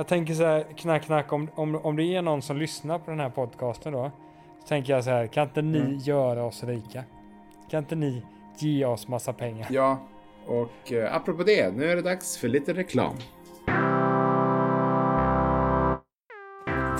Jag 0.00 0.06
tänker 0.06 0.34
så 0.34 0.44
här, 0.44 0.66
knack 0.76 1.04
knack, 1.04 1.32
om, 1.32 1.48
om, 1.54 1.74
om 1.74 1.96
det 1.96 2.02
är 2.02 2.22
någon 2.22 2.42
som 2.42 2.56
lyssnar 2.56 2.98
på 2.98 3.10
den 3.10 3.20
här 3.20 3.30
podcasten 3.30 3.92
då. 3.92 4.10
Så 4.60 4.66
tänker 4.66 4.92
jag 4.92 5.04
så 5.04 5.10
här, 5.10 5.26
kan 5.26 5.42
inte 5.42 5.62
ni 5.62 5.78
mm. 5.78 5.98
göra 5.98 6.44
oss 6.44 6.64
rika? 6.64 7.04
Kan 7.70 7.78
inte 7.78 7.94
ni 7.94 8.22
ge 8.58 8.84
oss 8.84 9.08
massa 9.08 9.32
pengar? 9.32 9.66
Ja, 9.70 9.98
och 10.46 10.92
eh, 10.92 11.14
apropå 11.14 11.42
det, 11.42 11.76
nu 11.76 11.90
är 11.90 11.96
det 11.96 12.02
dags 12.02 12.36
för 12.38 12.48
lite 12.48 12.74
reklam. 12.74 13.16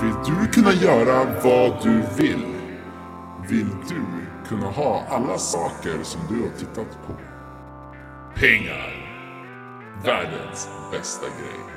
Vill 0.01 0.35
du 0.35 0.47
kunna 0.47 0.71
göra 0.71 1.41
vad 1.43 1.83
du 1.83 2.01
vill? 2.17 2.45
Vill 3.49 3.69
du 3.89 4.03
kunna 4.47 4.67
ha 4.67 5.03
alla 5.09 5.37
saker 5.37 6.03
som 6.03 6.21
du 6.29 6.41
har 6.41 6.57
tittat 6.57 7.07
på? 7.07 7.13
Pengar! 8.39 9.07
Världens 10.05 10.69
bästa 10.91 11.25
grej. 11.25 11.70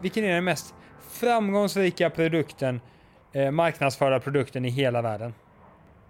Vilken 0.00 0.24
är 0.24 0.34
den 0.34 0.44
mest 0.44 0.74
framgångsrika 1.10 2.10
produkten, 2.10 2.80
eh, 3.32 3.50
marknadsförda 3.50 4.20
produkten 4.20 4.64
i 4.64 4.68
hela 4.68 5.02
världen? 5.02 5.34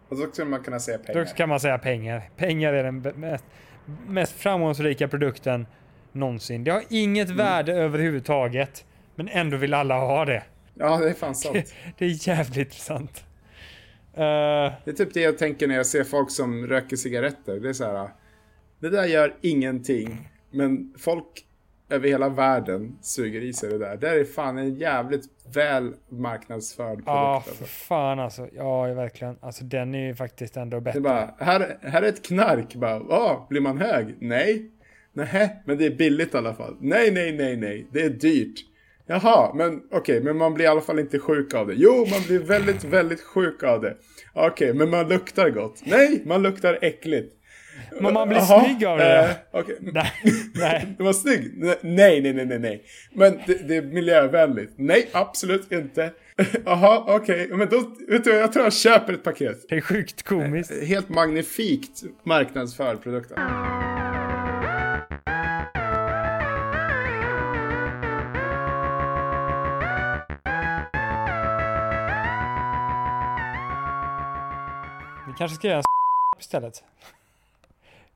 Och 0.09 0.17
då 0.19 0.27
skulle 0.27 0.47
man 0.51 0.63
kunna 0.63 0.81
säga 0.81 0.99
pengar. 0.99 1.25
Då 1.25 1.35
kan 1.35 1.49
man 1.49 1.61
säga 1.61 1.79
pengar. 1.79 2.31
Pengar 2.37 2.73
är 2.73 2.85
den 2.85 3.01
mest, 3.01 3.45
mest 4.07 4.33
framgångsrika 4.33 5.09
produkten 5.09 5.67
någonsin. 6.13 6.65
Det 6.65 6.71
har 6.71 6.83
inget 6.89 7.27
mm. 7.29 7.37
värde 7.37 7.73
överhuvudtaget, 7.73 8.85
men 9.15 9.29
ändå 9.29 9.57
vill 9.57 9.75
alla 9.75 9.99
ha 9.99 10.25
det. 10.25 10.43
Ja, 10.75 10.97
det 10.97 11.11
är 11.11 11.15
fan 11.15 11.35
sant. 11.35 11.55
Det, 11.55 11.75
det 11.99 12.05
är 12.05 12.29
jävligt 12.29 12.75
sant. 12.75 13.25
Uh, 14.15 14.23
det 14.85 14.87
är 14.87 14.93
typ 14.93 15.15
det 15.15 15.21
jag 15.21 15.39
tänker 15.39 15.69
när 15.69 15.75
jag 15.75 15.87
ser 15.87 16.05
folk 16.05 16.31
som 16.31 16.67
röker 16.67 16.97
cigaretter. 16.97 17.61
Det 17.61 17.69
är 17.69 17.73
så 17.73 17.85
här. 17.85 18.09
Det 18.81 18.91
där 18.91 19.05
gör 19.05 19.37
ingenting, 19.41 20.29
men 20.51 20.95
folk 20.99 21.47
över 21.91 22.09
hela 22.09 22.29
världen 22.29 22.99
suger 23.03 23.41
i 23.41 23.53
sig 23.53 23.71
det 23.71 23.79
där. 23.79 23.97
Det 23.97 24.09
är 24.09 24.25
fan 24.25 24.59
en 24.59 24.75
jävligt 24.75 25.25
väl 25.55 25.95
marknadsförd 26.09 26.87
produkt. 26.95 27.07
Ja, 27.07 27.45
alltså. 27.49 27.65
fan 27.65 28.19
alltså. 28.19 28.49
Ja, 28.53 28.83
verkligen. 28.83 29.37
Alltså 29.41 29.65
den 29.65 29.95
är 29.95 30.07
ju 30.07 30.15
faktiskt 30.15 30.57
ändå 30.57 30.81
bättre. 30.81 31.01
Bara, 31.01 31.35
här, 31.39 31.79
här 31.83 32.03
är 32.03 32.09
ett 32.09 32.27
knark. 32.27 32.75
Bara, 32.75 33.03
ja, 33.09 33.47
blir 33.51 33.61
man 33.61 33.79
hög? 33.79 34.17
Nej. 34.21 34.71
Nej, 35.13 35.63
men 35.65 35.79
det 35.79 35.87
är 35.87 35.91
billigt 35.91 36.35
i 36.35 36.37
alla 36.37 36.55
fall. 36.55 36.77
Nej, 36.81 37.11
nej, 37.11 37.33
nej, 37.33 37.57
nej. 37.57 37.87
Det 37.93 38.03
är 38.03 38.11
dyrt. 38.11 38.61
Jaha, 39.07 39.55
men 39.55 39.77
okej, 39.77 39.99
okay, 39.99 40.21
men 40.21 40.37
man 40.37 40.55
blir 40.55 40.65
i 40.65 40.69
alla 40.69 40.81
fall 40.81 40.99
inte 40.99 41.19
sjuk 41.19 41.55
av 41.55 41.67
det. 41.67 41.75
Jo, 41.77 42.07
man 42.11 42.23
blir 42.27 42.39
väldigt, 42.39 42.85
väldigt 42.85 43.21
sjuk 43.21 43.63
av 43.63 43.81
det. 43.81 43.97
Okej, 44.33 44.51
okay, 44.51 44.73
men 44.73 44.91
man 44.91 45.09
luktar 45.09 45.51
gott. 45.51 45.83
Nej, 45.85 46.23
man 46.27 46.43
luktar 46.43 46.79
äckligt. 46.83 47.35
Men 48.01 48.15
man 48.15 48.29
blir 48.29 48.39
Aha, 48.39 48.65
snygg 48.65 48.85
av 48.85 48.99
det 48.99 49.37
eh, 49.53 49.61
okay. 49.61 49.75
Nej. 49.81 50.13
nej. 50.55 50.87
Du 50.99 51.05
var 51.05 51.13
snygg? 51.13 51.53
Nej, 51.55 51.77
nej, 51.83 52.33
nej, 52.33 52.47
nej, 52.47 52.59
nej. 52.59 52.83
Men 53.13 53.39
det, 53.47 53.69
det 53.69 53.77
är 53.77 53.83
miljövänligt. 53.83 54.73
Nej, 54.77 55.09
absolut 55.13 55.73
inte. 55.73 56.11
Jaha, 56.65 57.05
okej. 57.07 57.45
Okay. 57.45 57.57
Men 57.57 57.69
då, 57.69 57.83
vet 58.09 58.25
du 58.25 58.31
jag 58.31 58.53
tror 58.53 58.65
jag 58.65 58.73
köper 58.73 59.13
ett 59.13 59.25
paket. 59.25 59.67
Det 59.69 59.77
är 59.77 59.81
sjukt 59.81 60.23
komiskt. 60.23 60.71
Eh, 60.71 60.87
helt 60.87 61.09
magnifikt 61.09 62.03
marknadsförd 62.23 63.03
produkten. 63.03 63.39
Vi 75.27 75.35
kanske 75.39 75.57
ska 75.57 75.69
göra 75.69 75.79
en 75.79 75.85
istället. 76.41 76.85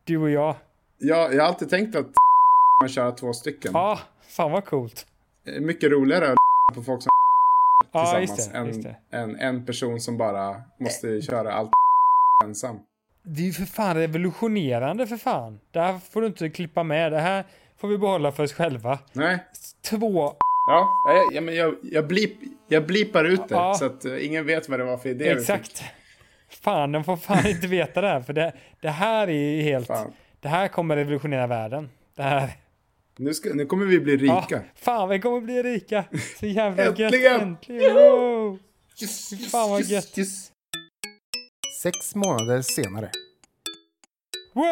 Du 0.07 0.17
och 0.19 0.31
jag. 0.31 0.57
Ja, 0.99 1.29
jag 1.33 1.43
har 1.43 1.49
alltid 1.49 1.71
tänkt 1.71 1.97
att 1.97 2.07
man 2.83 2.89
kör 2.89 3.13
två 3.13 3.33
stycken. 3.33 3.71
Ja, 3.75 3.99
fan 4.29 4.53
vad 4.53 4.65
coolt. 4.65 5.07
Mycket 5.61 5.91
roligare 5.91 6.33
att 6.33 6.37
på 6.75 6.83
folk 6.83 7.03
som 7.03 7.11
ja, 7.93 8.19
tillsammans 8.27 8.83
det, 8.83 8.97
än, 9.11 9.31
än 9.31 9.37
en 9.37 9.67
person 9.67 10.01
som 10.01 10.17
bara 10.19 10.63
måste 10.81 11.23
köra 11.23 11.53
allt 11.53 11.71
ensam. 12.45 12.79
Det 13.25 13.43
är 13.43 13.47
ju 13.47 13.53
för 13.53 13.65
fan 13.65 13.97
revolutionerande 13.97 15.07
för 15.07 15.17
fan. 15.17 15.61
Det 15.73 15.81
här 15.81 15.99
får 15.99 16.21
du 16.21 16.27
inte 16.27 16.49
klippa 16.49 16.83
med. 16.83 17.13
Det 17.13 17.21
här 17.21 17.45
får 17.81 17.89
vi 17.89 17.99
behålla 17.99 18.33
för 18.33 18.43
oss 18.43 18.53
själva. 18.53 18.99
Nej. 19.13 19.39
Två 19.91 20.35
Ja, 20.67 21.03
ja, 21.07 21.31
ja 21.33 21.41
men 21.41 21.55
jag, 21.55 21.75
jag, 21.83 22.07
blip, 22.07 22.33
jag 22.69 22.87
blipar 22.87 23.25
ut 23.25 23.49
det 23.49 23.55
Ja. 23.55 23.75
så 23.75 23.85
att 23.85 24.05
eh, 24.05 24.27
ingen 24.27 24.47
vet 24.47 24.69
vad 24.69 24.81
det 24.81 24.85
var 24.85 24.97
för 24.97 25.09
idé. 25.09 25.29
Exakt. 25.29 25.85
Fan, 26.63 26.93
de 26.93 27.05
får 27.05 27.17
fan 27.17 27.47
inte 27.47 27.67
veta 27.67 28.01
det 28.01 28.09
här. 28.09 28.21
För 28.21 28.33
det, 28.33 28.53
det 28.81 28.91
här 28.91 29.29
är 29.29 29.33
ju 29.57 29.63
helt... 29.63 29.87
Fan. 29.87 30.13
Det 30.41 30.49
här 30.49 30.69
kommer 30.69 30.97
revolutionera 30.97 31.47
världen. 31.47 31.91
Det 32.17 32.23
här... 32.23 32.51
Nu, 33.17 33.35
ska, 33.35 33.49
nu 33.55 33.67
kommer 33.67 33.87
vi 33.87 34.01
bli 34.01 34.17
rika. 34.17 34.45
Ja, 34.51 34.61
fan, 34.75 35.09
vi 35.09 35.21
kommer 35.21 35.41
bli 35.41 35.63
rika. 35.63 36.05
Så 36.41 36.47
jävla 36.47 36.85
gött. 36.85 37.01
Äntligen! 37.01 37.41
Äntligen! 37.41 37.95
Wow. 37.95 38.59
Yes, 39.03 39.33
yes, 39.33 39.51
Fan, 39.51 39.71
vad 39.71 39.81
yes, 39.81 39.91
gött. 39.91 40.19
yes. 40.19 40.51
Sex 41.83 42.15
månader 42.15 42.63
senare. 42.63 43.11
Wow! 44.53 44.65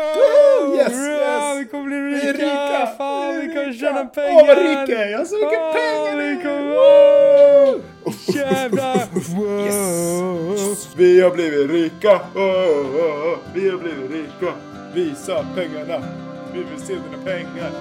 yes, 0.77 0.92
Wow, 0.92 0.99
yes. 1.03 1.61
Vi 1.61 1.64
kommer 1.71 1.87
bli 1.87 1.97
Vi 1.99 2.33
rika! 2.33 2.45
är 2.45 2.79
rika! 2.81 2.87
Fan, 2.99 3.35
vi 3.35 3.40
är 3.40 3.47
kommer 3.55 3.66
rika. 3.66 3.79
tjäna 3.87 4.05
pengar! 4.05 4.40
Åh, 4.42 4.47
vad 4.47 4.59
rika 4.59 4.92
jag 4.92 5.03
är! 5.03 5.09
Jag 5.11 5.18
har 5.18 5.25
så 5.25 5.35
mycket 5.35 5.73
pengar 5.73 6.16
vi 6.16 6.35
nu! 6.35 6.42
kommer... 6.42 6.62
Wow! 6.75 7.83
Jävlar! 8.35 9.01
Yes! 9.14 10.88
Vi 10.96 11.20
har 11.20 11.31
blivit 11.31 11.70
rika! 11.70 12.20
Oh, 12.35 12.42
oh, 12.42 12.96
oh. 12.96 13.38
Vi 13.55 13.70
har 13.70 13.79
blivit 13.79 14.11
rika! 14.11 14.55
Visa 14.94 15.46
pengarna! 15.55 16.03
Vi 16.53 16.59
vill 16.59 16.81
se 16.87 16.92
dina 16.92 17.25
pengar! 17.25 17.72